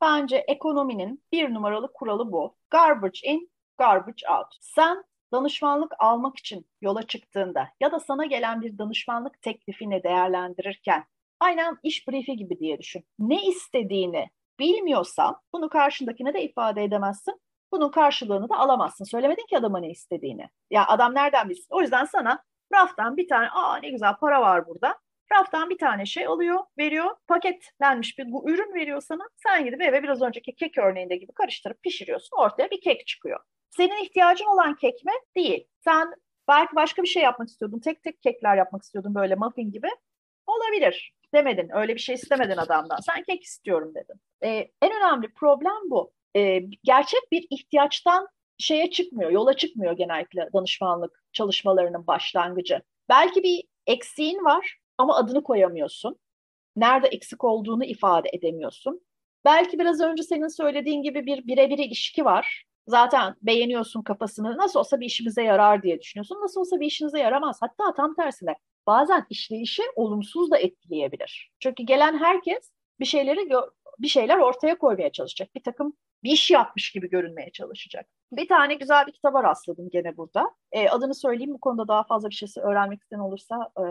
bence 0.00 0.36
ekonominin 0.36 1.22
bir 1.32 1.54
numaralı 1.54 1.92
kuralı 1.92 2.32
bu. 2.32 2.56
Garbage 2.70 3.20
in, 3.24 3.50
garbage 3.78 4.28
out. 4.38 4.46
Sen 4.60 5.04
danışmanlık 5.32 5.92
almak 5.98 6.38
için 6.38 6.66
yola 6.80 7.02
çıktığında 7.02 7.68
ya 7.80 7.92
da 7.92 8.00
sana 8.00 8.26
gelen 8.26 8.62
bir 8.62 8.78
danışmanlık 8.78 9.42
teklifini 9.42 10.02
değerlendirirken 10.02 11.04
aynen 11.40 11.78
iş 11.82 12.08
briefi 12.08 12.36
gibi 12.36 12.58
diye 12.58 12.78
düşün. 12.78 13.04
Ne 13.18 13.42
istediğini 13.42 14.30
bilmiyorsan 14.58 15.36
bunu 15.52 15.68
karşındakine 15.68 16.34
de 16.34 16.42
ifade 16.42 16.84
edemezsin. 16.84 17.40
Bunun 17.72 17.90
karşılığını 17.90 18.48
da 18.48 18.56
alamazsın. 18.56 19.04
Söylemedin 19.04 19.46
ki 19.46 19.58
adama 19.58 19.80
ne 19.80 19.90
istediğini. 19.90 20.48
Ya 20.70 20.86
adam 20.86 21.14
nereden 21.14 21.48
bilsin? 21.48 21.66
O 21.70 21.80
yüzden 21.80 22.04
sana 22.04 22.44
raftan 22.72 23.16
bir 23.16 23.28
tane 23.28 23.48
aa 23.50 23.76
ne 23.76 23.90
güzel 23.90 24.14
para 24.14 24.40
var 24.40 24.66
burada. 24.66 24.98
Raftan 25.32 25.70
bir 25.70 25.78
tane 25.78 26.06
şey 26.06 26.26
alıyor, 26.26 26.58
veriyor. 26.78 27.16
Paketlenmiş 27.28 28.18
bir 28.18 28.32
bu 28.32 28.50
ürün 28.50 28.74
veriyor 28.74 29.00
sana. 29.00 29.22
Sen 29.36 29.64
gidip 29.64 29.82
eve 29.82 30.02
biraz 30.02 30.22
önceki 30.22 30.54
kek 30.54 30.78
örneğinde 30.78 31.16
gibi 31.16 31.32
karıştırıp 31.32 31.82
pişiriyorsun. 31.82 32.36
Ortaya 32.36 32.70
bir 32.70 32.80
kek 32.80 33.06
çıkıyor. 33.06 33.40
Senin 33.70 34.04
ihtiyacın 34.04 34.46
olan 34.46 34.74
kek 34.74 35.04
mi? 35.04 35.12
Değil. 35.36 35.68
Sen 35.78 36.14
belki 36.48 36.76
başka 36.76 37.02
bir 37.02 37.08
şey 37.08 37.22
yapmak 37.22 37.48
istiyordun. 37.48 37.80
Tek 37.80 38.02
tek 38.02 38.22
kekler 38.22 38.56
yapmak 38.56 38.82
istiyordun 38.82 39.14
böyle 39.14 39.34
muffin 39.34 39.72
gibi. 39.72 39.88
Olabilir 40.46 41.17
demedin. 41.34 41.68
Öyle 41.72 41.94
bir 41.94 42.00
şey 42.00 42.14
istemedin 42.14 42.56
adamdan. 42.56 42.98
Sen 43.00 43.22
kek 43.22 43.42
istiyorum 43.42 43.92
dedin. 43.94 44.20
Ee, 44.44 44.70
en 44.82 44.92
önemli 44.96 45.32
problem 45.34 45.90
bu. 45.90 46.12
Ee, 46.36 46.60
gerçek 46.84 47.20
bir 47.32 47.46
ihtiyaçtan 47.50 48.28
şeye 48.58 48.90
çıkmıyor, 48.90 49.30
yola 49.30 49.54
çıkmıyor 49.56 49.92
genellikle 49.92 50.48
danışmanlık 50.54 51.22
çalışmalarının 51.32 52.06
başlangıcı. 52.06 52.82
Belki 53.08 53.42
bir 53.42 53.64
eksiğin 53.86 54.44
var 54.44 54.76
ama 54.98 55.16
adını 55.16 55.42
koyamıyorsun. 55.42 56.18
Nerede 56.76 57.06
eksik 57.08 57.44
olduğunu 57.44 57.84
ifade 57.84 58.28
edemiyorsun. 58.32 59.00
Belki 59.44 59.78
biraz 59.78 60.00
önce 60.00 60.22
senin 60.22 60.48
söylediğin 60.48 61.02
gibi 61.02 61.26
bir 61.26 61.46
birebir 61.46 61.78
ilişki 61.78 62.24
var. 62.24 62.64
Zaten 62.86 63.34
beğeniyorsun 63.42 64.02
kafasını. 64.02 64.56
Nasıl 64.56 64.80
olsa 64.80 65.00
bir 65.00 65.06
işimize 65.06 65.42
yarar 65.42 65.82
diye 65.82 66.00
düşünüyorsun. 66.00 66.40
Nasıl 66.42 66.60
olsa 66.60 66.80
bir 66.80 66.86
işinize 66.86 67.18
yaramaz. 67.18 67.58
Hatta 67.60 67.94
tam 67.94 68.14
tersine 68.14 68.54
bazen 68.88 69.26
işleyişi 69.30 69.82
olumsuz 69.94 70.50
da 70.50 70.58
etkileyebilir. 70.58 71.50
Çünkü 71.60 71.82
gelen 71.82 72.18
herkes 72.18 72.72
bir 73.00 73.04
şeyleri 73.04 73.50
bir 73.98 74.08
şeyler 74.08 74.38
ortaya 74.38 74.78
koymaya 74.78 75.12
çalışacak. 75.12 75.54
Bir 75.54 75.62
takım 75.62 75.92
bir 76.24 76.30
iş 76.30 76.50
yapmış 76.50 76.92
gibi 76.92 77.10
görünmeye 77.10 77.50
çalışacak. 77.50 78.06
Bir 78.32 78.48
tane 78.48 78.74
güzel 78.74 79.06
bir 79.06 79.12
kitaba 79.12 79.42
rastladım 79.42 79.90
gene 79.90 80.16
burada. 80.16 80.50
E, 80.72 80.88
adını 80.88 81.14
söyleyeyim 81.14 81.54
bu 81.54 81.60
konuda 81.60 81.88
daha 81.88 82.04
fazla 82.04 82.30
bir 82.30 82.34
şey 82.34 82.48
öğrenmek 82.62 83.02
isteyen 83.02 83.20
olursa 83.20 83.70
e, 83.76 83.84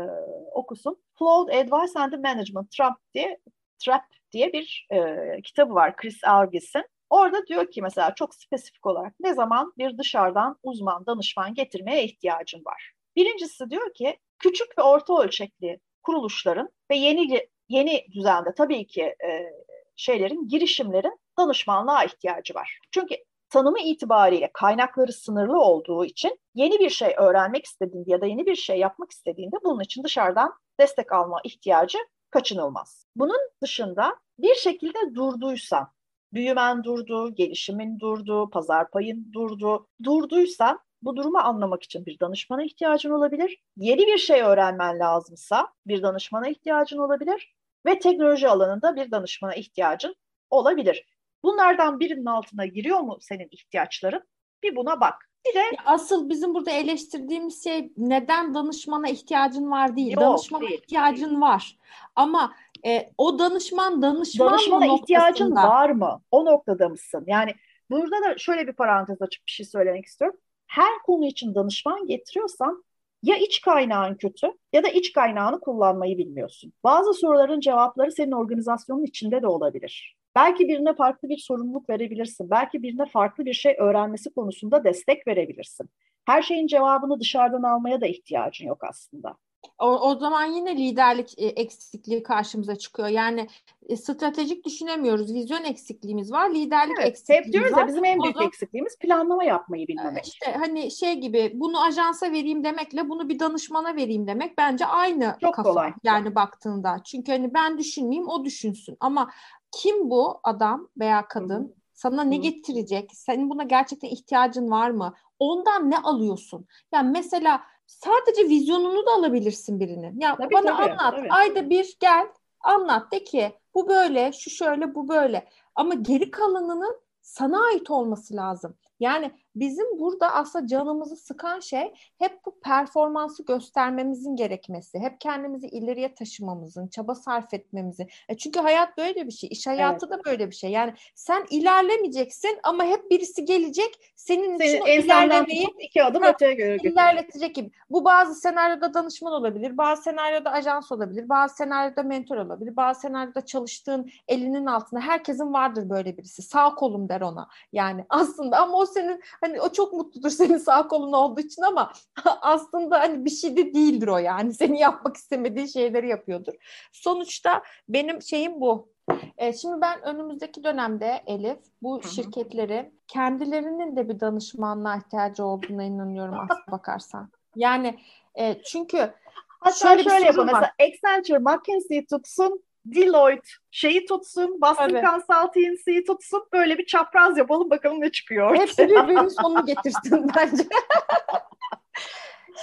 okusun. 0.52 0.98
Flawed 1.20 1.60
Advice 1.60 2.00
and 2.00 2.14
Management 2.14 2.72
Trump 2.72 2.98
diye 3.14 3.40
Trap 3.86 4.04
diye 4.32 4.54
bir 4.54 4.88
e, 4.92 5.42
kitabı 5.42 5.74
var 5.74 5.96
Chris 5.96 6.24
Argis'in. 6.24 6.86
Orada 7.10 7.48
diyor 7.48 7.72
ki 7.72 7.82
mesela 7.82 8.16
çok 8.16 8.36
spesifik 8.36 8.86
olarak 8.86 9.14
ne 9.20 9.34
zaman 9.34 9.74
bir 9.78 9.98
dışarıdan 9.98 10.60
uzman 10.64 11.06
danışman 11.06 11.54
getirmeye 11.54 12.04
ihtiyacın 12.04 12.66
var. 12.66 12.97
Birincisi 13.18 13.70
diyor 13.70 13.94
ki 13.94 14.20
küçük 14.40 14.78
ve 14.78 14.82
orta 14.82 15.22
ölçekli 15.22 15.80
kuruluşların 16.04 16.70
ve 16.92 16.96
yeni 16.96 17.48
yeni 17.70 18.06
düzende 18.12 18.50
tabii 18.58 18.88
ki 18.88 19.02
e, 19.02 19.54
şeylerin 19.96 20.48
girişimlerin 20.48 21.20
danışmanlığa 21.40 22.04
ihtiyacı 22.04 22.54
var. 22.54 22.80
Çünkü 22.92 23.16
tanımı 23.50 23.80
itibariyle 23.80 24.50
kaynakları 24.54 25.14
sınırlı 25.14 25.62
olduğu 25.62 26.06
için 26.06 26.40
yeni 26.56 26.80
bir 26.80 26.90
şey 26.90 27.14
öğrenmek 27.18 27.66
istediğinde 27.66 28.12
ya 28.12 28.22
da 28.22 28.26
yeni 28.26 28.46
bir 28.46 28.56
şey 28.56 28.80
yapmak 28.80 29.12
istediğinde 29.12 29.56
bunun 29.64 29.84
için 29.84 30.04
dışarıdan 30.04 30.54
destek 30.80 31.12
alma 31.12 31.42
ihtiyacı 31.44 31.98
kaçınılmaz. 32.30 33.06
Bunun 33.16 33.50
dışında 33.64 34.16
bir 34.40 34.56
şekilde 34.56 35.16
durduysan 35.16 35.88
büyümen 36.34 36.84
durdu, 36.84 37.36
gelişimin 37.36 38.00
durdu, 38.00 38.50
pazar 38.50 38.92
payın 38.92 39.34
durdu. 39.34 39.88
Durduysa 40.04 40.80
bu 41.02 41.16
durumu 41.16 41.38
anlamak 41.38 41.84
için 41.84 42.06
bir 42.06 42.20
danışmana 42.20 42.64
ihtiyacın 42.64 43.12
olabilir. 43.12 43.62
Yeni 43.78 44.08
bir 44.08 44.18
şey 44.18 44.42
öğrenmen 44.42 45.00
lazımsa 45.00 45.68
bir 45.88 46.04
danışmana 46.04 46.48
ihtiyacın 46.48 46.98
olabilir 46.98 47.56
ve 47.86 48.00
teknoloji 48.00 48.50
alanında 48.50 48.96
bir 48.96 49.12
danışmana 49.12 49.56
ihtiyacın 49.56 50.16
olabilir. 50.50 51.06
Bunlardan 51.44 52.00
birinin 52.00 52.26
altına 52.26 52.66
giriyor 52.66 53.00
mu 53.00 53.18
senin 53.22 53.48
ihtiyaçların? 53.52 54.24
Bir 54.64 54.76
buna 54.76 55.02
bak. 55.02 55.30
Bir 55.48 55.56
de 55.56 55.64
asıl 55.86 56.30
bizim 56.30 56.54
burada 56.54 56.72
eleştirdiğimiz 56.72 57.64
şey 57.64 57.92
neden 57.98 58.54
danışmana 58.54 59.10
ihtiyacın 59.10 59.72
var 59.72 59.96
değil. 59.96 60.12
Yok, 60.12 60.22
danışmana 60.22 60.62
değil. 60.62 60.74
ihtiyacın 60.74 61.42
var. 61.42 61.78
Ama 62.16 62.54
e, 62.86 63.10
o 63.18 63.40
danışman 63.40 64.02
danışman 64.02 64.52
danışmana 64.52 64.86
mı 64.86 65.00
ihtiyacın 65.00 65.56
var 65.56 65.90
mı? 65.90 66.22
O 66.32 66.46
noktada 66.46 66.90
mısın? 66.90 67.24
Yani 67.28 67.52
burada 67.90 68.24
da 68.24 68.38
şöyle 68.38 68.68
bir 68.68 68.74
parantez 68.74 69.22
açıp 69.22 69.48
bir 69.48 69.52
şey 69.52 69.66
söylemek 69.66 70.06
istiyorum. 70.06 70.40
Her 70.68 71.00
konu 71.06 71.26
için 71.26 71.56
danışman 71.56 72.08
getiriyorsan 72.08 72.84
ya 73.24 73.38
iç 73.38 73.62
kaynağın 73.62 74.16
kötü 74.16 74.48
ya 74.74 74.84
da 74.84 74.88
iç 74.88 75.14
kaynağını 75.14 75.60
kullanmayı 75.60 76.18
bilmiyorsun. 76.18 76.74
Bazı 76.84 77.14
soruların 77.14 77.60
cevapları 77.60 78.12
senin 78.12 78.32
organizasyonun 78.32 79.04
içinde 79.04 79.42
de 79.42 79.48
olabilir. 79.48 80.16
Belki 80.36 80.68
birine 80.68 80.96
farklı 80.96 81.30
bir 81.30 81.38
sorumluluk 81.38 81.90
verebilirsin. 81.90 82.50
Belki 82.50 82.84
birine 82.84 83.06
farklı 83.06 83.46
bir 83.46 83.54
şey 83.54 83.76
öğrenmesi 83.80 84.34
konusunda 84.34 84.84
destek 84.84 85.28
verebilirsin. 85.28 85.90
Her 86.26 86.42
şeyin 86.42 86.68
cevabını 86.68 87.20
dışarıdan 87.20 87.64
almaya 87.64 88.02
da 88.02 88.08
ihtiyacın 88.08 88.66
yok 88.68 88.84
aslında. 88.84 89.38
O, 89.80 89.86
o 89.86 90.16
zaman 90.16 90.46
yine 90.46 90.78
liderlik 90.78 91.40
e, 91.40 91.46
eksikliği 91.46 92.24
karşımıza 92.24 92.76
çıkıyor. 92.76 93.08
Yani 93.08 93.48
e, 93.90 93.98
stratejik 93.98 94.66
düşünemiyoruz. 94.66 95.34
Vizyon 95.34 95.64
eksikliğimiz 95.64 96.32
var, 96.32 96.50
liderlik 96.50 96.98
evet, 97.00 97.08
eksikliğimiz 97.08 97.46
hep 97.48 97.54
diyoruz 97.54 97.74
var. 97.74 97.80
ya 97.80 97.88
bizim 97.88 98.06
en 98.06 98.24
büyük 98.24 98.36
zaman, 98.36 98.48
eksikliğimiz 98.48 98.98
planlama 99.00 99.44
yapmayı 99.44 99.88
bilmemek. 99.88 100.28
İşte 100.28 100.52
hani 100.52 100.92
şey 100.92 101.16
gibi 101.16 101.52
bunu 101.56 101.84
ajansa 101.84 102.32
vereyim 102.32 102.64
demekle 102.64 103.10
bunu 103.10 103.30
bir 103.30 103.40
danışmana 103.40 103.96
vereyim 103.96 104.28
demek 104.28 104.58
bence 104.58 104.86
aynı 104.86 105.36
Çok 105.42 105.56
kafa. 105.56 105.70
Kolay. 105.70 105.94
Yani 106.04 106.36
baktığında. 106.36 107.02
Çünkü 107.06 107.32
hani 107.32 107.54
ben 107.54 107.78
düşünmeyeyim 107.78 108.30
o 108.30 108.46
düşünsün. 108.46 108.98
Ama 109.00 109.32
kim 109.72 110.10
bu 110.10 110.40
adam 110.44 110.90
veya 111.00 111.28
kadın? 111.28 111.64
Hı-hı. 111.64 111.78
Sana 111.94 112.24
ne 112.24 112.36
Hı-hı. 112.36 112.42
getirecek? 112.42 113.12
Senin 113.14 113.50
buna 113.50 113.64
gerçekten 113.64 114.10
ihtiyacın 114.10 114.72
var 114.72 114.90
mı? 114.90 115.14
Ondan 115.40 115.92
ne 115.92 115.98
alıyorsun? 115.98 116.66
Yani 116.94 117.12
mesela 117.12 117.62
sadece 117.88 118.50
vizyonunu 118.50 119.06
da 119.06 119.12
alabilirsin 119.12 119.80
birinin. 119.80 120.20
Ya 120.20 120.36
tabii, 120.36 120.54
bana 120.54 120.78
tabii, 120.78 120.92
anlat. 120.92 121.16
Tabii. 121.16 121.30
Ayda 121.30 121.70
bir 121.70 121.98
gel 122.00 122.28
anlat 122.62 123.12
de 123.12 123.24
ki 123.24 123.54
bu 123.74 123.90
böyle, 123.90 124.32
şu 124.34 124.50
şöyle, 124.50 124.96
bu 124.96 125.10
böyle. 125.10 125.48
Ama 125.76 125.94
geri 125.94 126.32
kalanının 126.32 127.02
sana 127.22 127.66
ait 127.66 127.92
olması 127.92 128.36
lazım. 128.36 128.78
Yani 129.00 129.32
bizim 129.56 130.00
burada 130.00 130.34
aslında 130.34 130.68
canımızı 130.68 131.16
sıkan 131.16 131.60
şey 131.60 131.94
hep 132.20 132.46
bu 132.46 132.60
performansı 132.60 133.46
göstermemizin 133.46 134.36
gerekmesi, 134.36 135.00
hep 135.00 135.22
kendimizi 135.22 135.68
ileriye 135.68 136.16
taşımamızın, 136.16 136.88
çaba 136.88 137.16
sarf 137.16 137.54
etmemizin. 137.54 138.10
E 138.30 138.38
çünkü 138.38 138.60
hayat 138.60 138.98
böyle 138.98 139.28
bir 139.28 139.32
şey, 139.32 139.50
iş 139.52 139.68
hayatı 139.68 140.08
evet. 140.12 140.20
da 140.20 140.26
böyle 140.26 140.50
bir 140.50 140.56
şey. 140.56 140.72
Yani 140.72 140.94
sen 141.16 141.46
ilerlemeyeceksin 141.50 142.60
ama 142.64 142.84
hep 142.86 143.12
birisi 143.12 143.46
gelecek 143.46 144.14
senin 144.16 144.58
Seni 144.58 144.68
için 144.68 144.82
o 144.82 144.88
ilerlemeyi 144.88 145.68
iki 145.80 146.04
adım 146.04 146.24
ha, 146.24 146.30
öteye 146.30 146.54
göre 146.54 146.78
ilerletecek 146.84 147.56
gibi. 147.56 147.72
Bu 147.90 148.06
bazı 148.06 148.36
senaryoda 148.36 148.94
danışman 148.94 149.34
olabilir, 149.34 149.78
bazı 149.78 150.04
senaryoda 150.04 150.52
ajans 150.52 150.92
olabilir, 150.92 151.30
bazı 151.30 151.56
senaryoda 151.56 152.04
mentor 152.04 152.38
olabilir, 152.38 152.76
bazı 152.76 153.00
senaryoda 153.00 153.46
çalıştığın 153.46 154.10
elinin 154.28 154.66
altında 154.66 155.02
herkesin 155.02 155.54
vardır 155.54 155.90
böyle 155.90 156.18
birisi. 156.18 156.42
Sağ 156.42 156.76
kolum 156.76 157.10
der 157.10 157.22
ona. 157.22 157.48
Yani 157.74 158.06
aslında 158.10 158.58
ama 158.58 158.78
o 158.78 158.87
senin 158.88 159.22
hani 159.42 159.62
o 159.62 159.72
çok 159.72 159.94
mutludur 159.94 160.30
senin 160.30 160.58
sağ 160.58 160.88
kolun 160.88 161.14
olduğu 161.14 161.42
için 161.42 161.62
ama 161.62 161.92
aslında 162.42 163.00
hani 163.00 163.26
bir 163.26 163.30
şey 163.30 163.58
de 163.58 163.74
değildir 163.74 164.08
o 164.08 164.18
yani. 164.18 164.54
Seni 164.54 164.80
yapmak 164.80 165.18
istemediği 165.18 165.70
şeyleri 165.70 166.10
yapıyordur. 166.10 166.54
Sonuçta 166.92 167.64
benim 167.90 168.22
şeyim 168.22 168.62
bu. 168.62 168.90
E, 169.38 169.54
şimdi 169.54 169.82
ben 169.82 170.04
önümüzdeki 170.04 170.64
dönemde 170.64 171.24
Elif 171.26 171.60
bu 171.82 172.02
Hı-hı. 172.02 172.12
şirketleri 172.14 172.92
kendilerinin 173.08 173.96
de 173.96 174.10
bir 174.10 174.20
danışmanlığa 174.20 174.98
ihtiyacı 174.98 175.46
olduğuna 175.46 175.84
inanıyorum 175.84 176.34
aslında 176.34 176.72
bakarsan. 176.72 177.30
Yani 177.56 178.00
e, 178.40 178.62
çünkü 178.62 179.14
Hatta 179.60 179.76
şöyle, 179.76 180.04
şöyle 180.04 180.26
yapalım. 180.26 180.46
Mesela 180.46 180.72
Accenture, 180.80 181.38
McKinsey 181.38 182.06
tutsun 182.06 182.64
Deloitte 182.96 183.50
şeyi 183.72 184.06
tutsun, 184.06 184.62
Boston 184.62 184.90
evet. 184.90 185.06
Consultancy'yi 185.06 186.04
tutsun 186.04 186.44
böyle 186.54 186.78
bir 186.78 186.86
çapraz 186.86 187.38
yapalım 187.38 187.70
bakalım 187.70 188.02
ne 188.02 188.12
çıkıyor. 188.12 188.56
Hepsi 188.56 188.88
birbirinin 188.88 189.28
sonunu 189.28 189.66
getirsin 189.66 190.28
bence. 190.36 190.64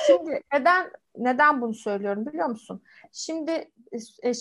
Şimdi 0.06 0.42
neden 0.52 0.90
neden 1.16 1.60
bunu 1.60 1.74
söylüyorum 1.74 2.26
biliyor 2.26 2.48
musun? 2.48 2.82
Şimdi 3.12 3.70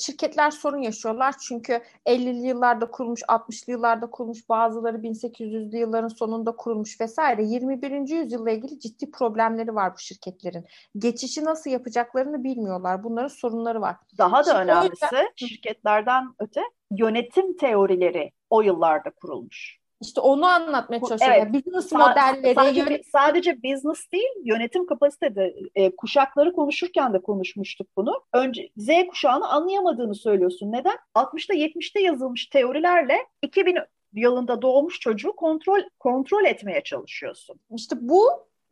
şirketler 0.01 0.51
sorun 0.51 0.81
yaşıyorlar 0.81 1.35
çünkü 1.47 1.81
50'li 2.05 2.47
yıllarda 2.47 2.91
kurulmuş, 2.91 3.21
60'lı 3.21 3.71
yıllarda 3.71 4.09
kurulmuş, 4.09 4.49
bazıları 4.49 4.97
1800'lü 4.97 5.77
yılların 5.77 6.07
sonunda 6.07 6.55
kurulmuş 6.55 7.01
vesaire. 7.01 7.43
21. 7.43 7.91
yüzyılla 7.91 8.51
ilgili 8.51 8.79
ciddi 8.79 9.11
problemleri 9.11 9.75
var 9.75 9.93
bu 9.93 9.99
şirketlerin. 9.99 10.65
Geçişi 10.97 11.45
nasıl 11.45 11.69
yapacaklarını 11.69 12.43
bilmiyorlar. 12.43 13.03
Bunların 13.03 13.27
sorunları 13.27 13.81
var. 13.81 13.95
Daha 14.17 14.39
da 14.39 14.43
Şimdi 14.43 14.57
önemlisi 14.57 15.05
yüzden... 15.05 15.27
şirketlerden 15.35 16.23
öte 16.39 16.61
yönetim 16.91 17.57
teorileri 17.57 18.31
o 18.49 18.61
yıllarda 18.61 19.09
kurulmuş. 19.09 19.82
İşte 20.03 20.21
onu 20.21 20.45
anlatmaya 20.45 20.99
çalışıyor. 20.99 21.31
Evet. 21.35 21.53
business 21.53 21.91
modelleri. 21.91 22.55
Sadece, 22.55 22.81
yönet- 22.81 23.05
sadece 23.11 23.63
business 23.63 24.11
değil, 24.11 24.33
yönetim 24.43 24.85
kapasitede 24.85 25.55
e, 25.75 25.95
kuşakları 25.95 26.53
konuşurken 26.53 27.13
de 27.13 27.21
konuşmuştuk 27.21 27.87
bunu. 27.97 28.23
Önce 28.33 28.69
Z 28.77 28.89
kuşağını 29.09 29.47
anlayamadığını 29.49 30.15
söylüyorsun. 30.15 30.71
Neden? 30.71 30.95
60'ta 31.15 31.53
70'te 31.53 31.99
yazılmış 32.01 32.45
teorilerle 32.45 33.17
2000 33.41 33.77
yılında 34.13 34.61
doğmuş 34.61 34.99
çocuğu 34.99 35.33
kontrol 35.35 35.81
kontrol 35.99 36.45
etmeye 36.45 36.83
çalışıyorsun. 36.83 37.59
İşte 37.75 37.95
bu 37.99 38.29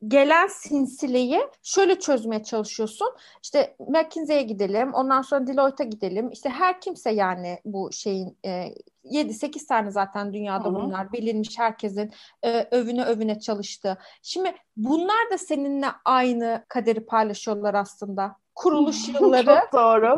gelen 0.07 0.47
sinsileyi 0.47 1.41
şöyle 1.63 1.99
çözmeye 1.99 2.43
çalışıyorsun. 2.43 3.07
İşte 3.43 3.75
McKinsey'e 3.79 4.41
gidelim, 4.41 4.93
ondan 4.93 5.21
sonra 5.21 5.47
Deloitte'a 5.47 5.87
gidelim. 5.87 6.31
İşte 6.31 6.49
her 6.49 6.81
kimse 6.81 7.11
yani 7.11 7.59
bu 7.65 7.91
şeyin 7.91 8.37
e, 8.45 8.73
7-8 9.05 9.67
tane 9.67 9.91
zaten 9.91 10.33
dünyada 10.33 10.65
Hı-hı. 10.65 10.75
bunlar 10.75 11.13
bilinmiş 11.13 11.59
herkesin 11.59 12.11
e, 12.43 12.67
övüne 12.71 13.03
övüne 13.03 13.39
çalıştığı. 13.39 13.97
Şimdi 14.21 14.55
bunlar 14.77 15.31
da 15.31 15.37
seninle 15.37 15.87
aynı 16.05 16.65
kaderi 16.67 17.05
paylaşıyorlar 17.05 17.73
aslında. 17.73 18.35
Kuruluş 18.55 19.07
yılları, 19.21 19.59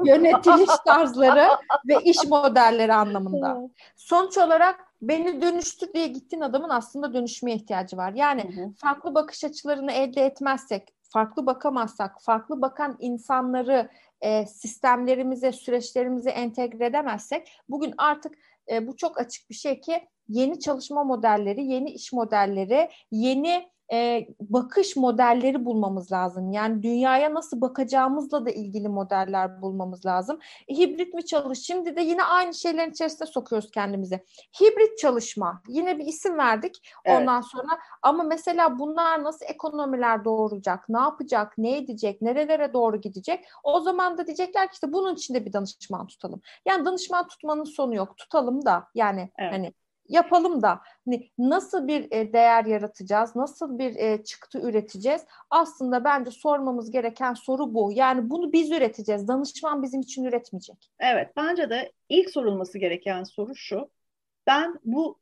yönetiliş 0.05 0.69
tarzları 0.85 1.47
ve 1.87 1.95
iş 2.03 2.17
modelleri 2.29 2.93
anlamında. 2.93 3.57
Sonuç 3.95 4.37
olarak 4.37 4.92
beni 5.07 5.41
dönüştür 5.41 5.93
diye 5.93 6.07
gittiğin 6.07 6.41
adamın 6.41 6.69
aslında 6.69 7.13
dönüşmeye 7.13 7.55
ihtiyacı 7.55 7.97
var. 7.97 8.13
Yani 8.13 8.43
hı 8.43 8.61
hı. 8.61 8.73
farklı 8.77 9.15
bakış 9.15 9.43
açılarını 9.43 9.91
elde 9.91 10.25
etmezsek, 10.25 10.93
farklı 11.01 11.45
bakamazsak, 11.45 12.21
farklı 12.21 12.61
bakan 12.61 12.97
insanları 12.99 13.89
e, 14.21 14.45
sistemlerimize, 14.45 15.51
süreçlerimize 15.51 16.29
entegre 16.29 16.85
edemezsek 16.85 17.51
bugün 17.69 17.93
artık 17.97 18.35
e, 18.71 18.87
bu 18.87 18.95
çok 18.95 19.19
açık 19.19 19.49
bir 19.49 19.55
şey 19.55 19.81
ki 19.81 20.07
yeni 20.27 20.59
çalışma 20.59 21.03
modelleri, 21.03 21.65
yeni 21.65 21.89
iş 21.91 22.13
modelleri, 22.13 22.89
yeni 23.11 23.72
e, 23.91 24.27
bakış 24.39 24.95
modelleri 24.95 25.65
bulmamız 25.65 26.11
lazım. 26.11 26.51
Yani 26.51 26.83
dünyaya 26.83 27.33
nasıl 27.33 27.61
bakacağımızla 27.61 28.45
da 28.45 28.49
ilgili 28.49 28.89
modeller 28.89 29.61
bulmamız 29.61 30.05
lazım. 30.05 30.39
E, 30.67 30.77
hibrit 30.77 31.13
mi 31.13 31.25
çalış? 31.25 31.59
Şimdi 31.59 31.95
de 31.95 32.01
yine 32.01 32.23
aynı 32.23 32.53
şeylerin 32.53 32.91
içerisinde 32.91 33.25
sokuyoruz 33.25 33.71
kendimize. 33.71 34.23
Hibrit 34.61 34.97
çalışma. 34.97 35.61
Yine 35.67 35.99
bir 35.99 36.05
isim 36.05 36.37
verdik 36.37 36.91
evet. 37.05 37.19
ondan 37.21 37.41
sonra. 37.41 37.79
Ama 38.01 38.23
mesela 38.23 38.79
bunlar 38.79 39.23
nasıl 39.23 39.45
ekonomiler 39.45 40.25
doğuracak? 40.25 40.89
Ne 40.89 40.99
yapacak? 40.99 41.57
Ne 41.57 41.77
edecek? 41.77 42.21
Nerelere 42.21 42.73
doğru 42.73 43.01
gidecek? 43.01 43.45
O 43.63 43.79
zaman 43.79 44.17
da 44.17 44.27
diyecekler 44.27 44.67
ki 44.67 44.73
işte 44.73 44.93
bunun 44.93 45.15
içinde 45.15 45.45
bir 45.45 45.53
danışman 45.53 46.07
tutalım. 46.07 46.41
Yani 46.65 46.85
danışman 46.85 47.27
tutmanın 47.27 47.63
sonu 47.63 47.95
yok. 47.95 48.17
Tutalım 48.17 48.65
da 48.65 48.87
yani 48.95 49.31
evet. 49.37 49.53
hani 49.53 49.73
yapalım 50.13 50.61
da 50.61 50.81
hani 51.05 51.29
nasıl 51.37 51.87
bir 51.87 52.11
e, 52.11 52.33
değer 52.33 52.65
yaratacağız, 52.65 53.35
nasıl 53.35 53.79
bir 53.79 53.95
e, 53.95 54.23
çıktı 54.23 54.59
üreteceğiz? 54.61 55.21
Aslında 55.49 56.03
bence 56.03 56.31
sormamız 56.31 56.91
gereken 56.91 57.33
soru 57.33 57.73
bu. 57.73 57.91
Yani 57.95 58.29
bunu 58.29 58.53
biz 58.53 58.71
üreteceğiz. 58.71 59.27
Danışman 59.27 59.83
bizim 59.83 60.01
için 60.01 60.23
üretmeyecek. 60.23 60.89
Evet, 60.99 61.31
bence 61.37 61.69
de 61.69 61.91
ilk 62.09 62.29
sorulması 62.29 62.77
gereken 62.77 63.23
soru 63.23 63.55
şu. 63.55 63.89
Ben 64.47 64.79
bu 64.83 65.19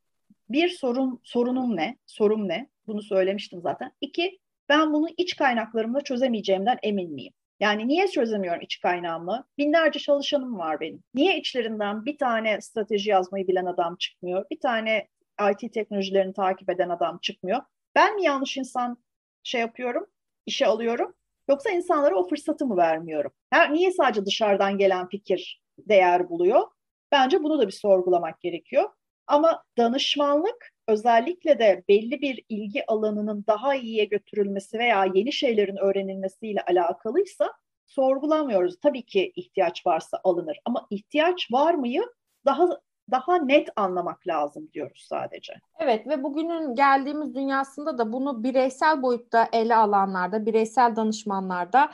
bir 0.49 0.69
sorun 0.69 1.19
sorunum 1.23 1.75
ne? 1.75 1.97
Sorum 2.05 2.47
ne? 2.47 2.69
Bunu 2.87 3.01
söylemiştim 3.01 3.61
zaten. 3.61 3.91
İki, 4.01 4.39
ben 4.69 4.93
bunu 4.93 5.07
iç 5.17 5.35
kaynaklarımla 5.35 6.01
çözemeyeceğimden 6.01 6.79
emin 6.83 7.13
miyim? 7.13 7.33
Yani 7.61 7.87
niye 7.87 8.07
çözemiyorum 8.07 8.61
iç 8.61 8.79
kaynağımı? 8.79 9.47
Binlerce 9.57 9.99
çalışanım 9.99 10.57
var 10.57 10.79
benim. 10.79 11.03
Niye 11.13 11.37
içlerinden 11.37 12.05
bir 12.05 12.17
tane 12.17 12.61
strateji 12.61 13.09
yazmayı 13.09 13.47
bilen 13.47 13.65
adam 13.65 13.95
çıkmıyor? 13.95 14.45
Bir 14.51 14.59
tane 14.59 15.07
IT 15.51 15.73
teknolojilerini 15.73 16.33
takip 16.33 16.69
eden 16.69 16.89
adam 16.89 17.19
çıkmıyor. 17.21 17.61
Ben 17.95 18.15
mi 18.15 18.23
yanlış 18.23 18.57
insan 18.57 19.03
şey 19.43 19.61
yapıyorum, 19.61 20.05
işe 20.45 20.65
alıyorum? 20.65 21.13
Yoksa 21.49 21.69
insanlara 21.69 22.15
o 22.15 22.27
fırsatı 22.27 22.65
mı 22.65 22.77
vermiyorum? 22.77 23.31
Yani 23.53 23.75
niye 23.75 23.91
sadece 23.91 24.25
dışarıdan 24.25 24.77
gelen 24.77 25.09
fikir 25.09 25.61
değer 25.77 26.29
buluyor? 26.29 26.67
Bence 27.11 27.43
bunu 27.43 27.59
da 27.59 27.67
bir 27.67 27.73
sorgulamak 27.73 28.41
gerekiyor. 28.41 28.89
Ama 29.27 29.63
danışmanlık 29.77 30.70
özellikle 30.87 31.59
de 31.59 31.83
belli 31.89 32.21
bir 32.21 32.43
ilgi 32.49 32.85
alanının 32.87 33.43
daha 33.47 33.75
iyiye 33.75 34.05
götürülmesi 34.05 34.79
veya 34.79 35.05
yeni 35.13 35.33
şeylerin 35.33 35.77
öğrenilmesiyle 35.77 36.61
alakalıysa 36.61 37.51
sorgulamıyoruz. 37.85 38.79
Tabii 38.79 39.05
ki 39.05 39.31
ihtiyaç 39.35 39.85
varsa 39.85 40.19
alınır 40.23 40.57
ama 40.65 40.87
ihtiyaç 40.89 41.51
var 41.51 41.73
mıyı 41.73 42.03
daha 42.45 42.69
daha 43.11 43.37
net 43.37 43.69
anlamak 43.75 44.27
lazım 44.27 44.69
diyoruz 44.73 45.05
sadece. 45.09 45.53
Evet 45.79 46.07
ve 46.07 46.23
bugünün 46.23 46.75
geldiğimiz 46.75 47.35
dünyasında 47.35 47.97
da 47.97 48.13
bunu 48.13 48.43
bireysel 48.43 49.01
boyutta 49.01 49.47
ele 49.53 49.75
alanlarda, 49.75 50.45
bireysel 50.45 50.95
danışmanlarda 50.95 51.91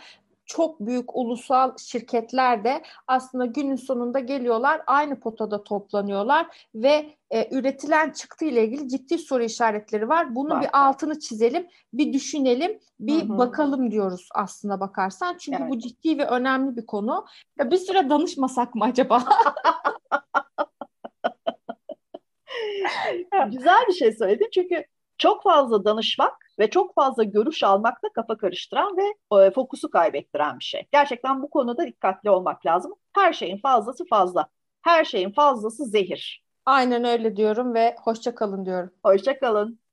çok 0.48 0.80
büyük 0.80 1.16
ulusal 1.16 1.78
şirketler 1.78 2.64
de 2.64 2.84
aslında 3.08 3.46
günün 3.46 3.76
sonunda 3.76 4.20
geliyorlar 4.20 4.82
aynı 4.88 5.20
potada 5.20 5.64
toplanıyorlar 5.64 6.68
ve 6.76 7.06
e, 7.32 7.58
üretilen 7.58 8.12
çıktı 8.12 8.46
ile 8.46 8.66
ilgili 8.66 8.90
ciddi 8.90 9.18
soru 9.18 9.44
işaretleri 9.44 10.10
var. 10.10 10.36
Bunu 10.36 10.50
var. 10.50 10.62
bir 10.62 10.70
altını 10.74 11.20
çizelim, 11.20 11.68
bir 11.94 12.14
düşünelim, 12.14 12.80
bir 13.00 13.30
Hı-hı. 13.30 13.38
bakalım 13.38 13.92
diyoruz 13.92 14.30
aslında 14.36 14.80
bakarsan. 14.80 15.38
Çünkü 15.38 15.58
evet. 15.62 15.72
bu 15.72 15.80
ciddi 15.80 16.18
ve 16.18 16.26
önemli 16.26 16.78
bir 16.78 16.86
konu. 16.86 17.26
Ya 17.60 17.72
bir 17.72 17.78
süre 17.78 18.10
danışmasak 18.10 18.76
mı 18.76 18.84
acaba? 18.84 19.24
Güzel 23.52 23.86
bir 23.88 23.94
şey 23.94 24.12
söyledin 24.12 24.50
çünkü 24.54 24.86
çok 25.18 25.44
fazla 25.44 25.86
danışmak 25.86 26.34
ve 26.60 26.70
çok 26.70 26.96
fazla 26.96 27.24
görüş 27.24 27.64
almak 27.64 28.04
da 28.04 28.08
kafa 28.16 28.38
karıştıran 28.38 28.98
ve 28.98 29.04
e, 29.46 29.52
fokusu 29.52 29.90
kaybettiren 29.90 30.60
bir 30.60 30.64
şey. 30.64 30.88
Gerçekten 30.92 31.44
bu 31.44 31.50
konuda 31.50 31.88
dikkatli 31.88 32.30
olmak 32.30 32.66
lazım. 32.66 32.94
Her 33.14 33.34
şeyin 33.34 33.58
fazlası 33.58 34.06
fazla. 34.06 34.48
Her 34.82 35.06
şeyin 35.06 35.32
fazlası 35.32 35.86
zehir. 35.86 36.44
Aynen 36.66 37.04
öyle 37.04 37.36
diyorum 37.38 37.74
ve 37.74 37.96
hoşça 38.04 38.36
kalın 38.36 38.66
diyorum. 38.66 38.92
Hoşça 39.04 39.40
kalın. 39.40 39.80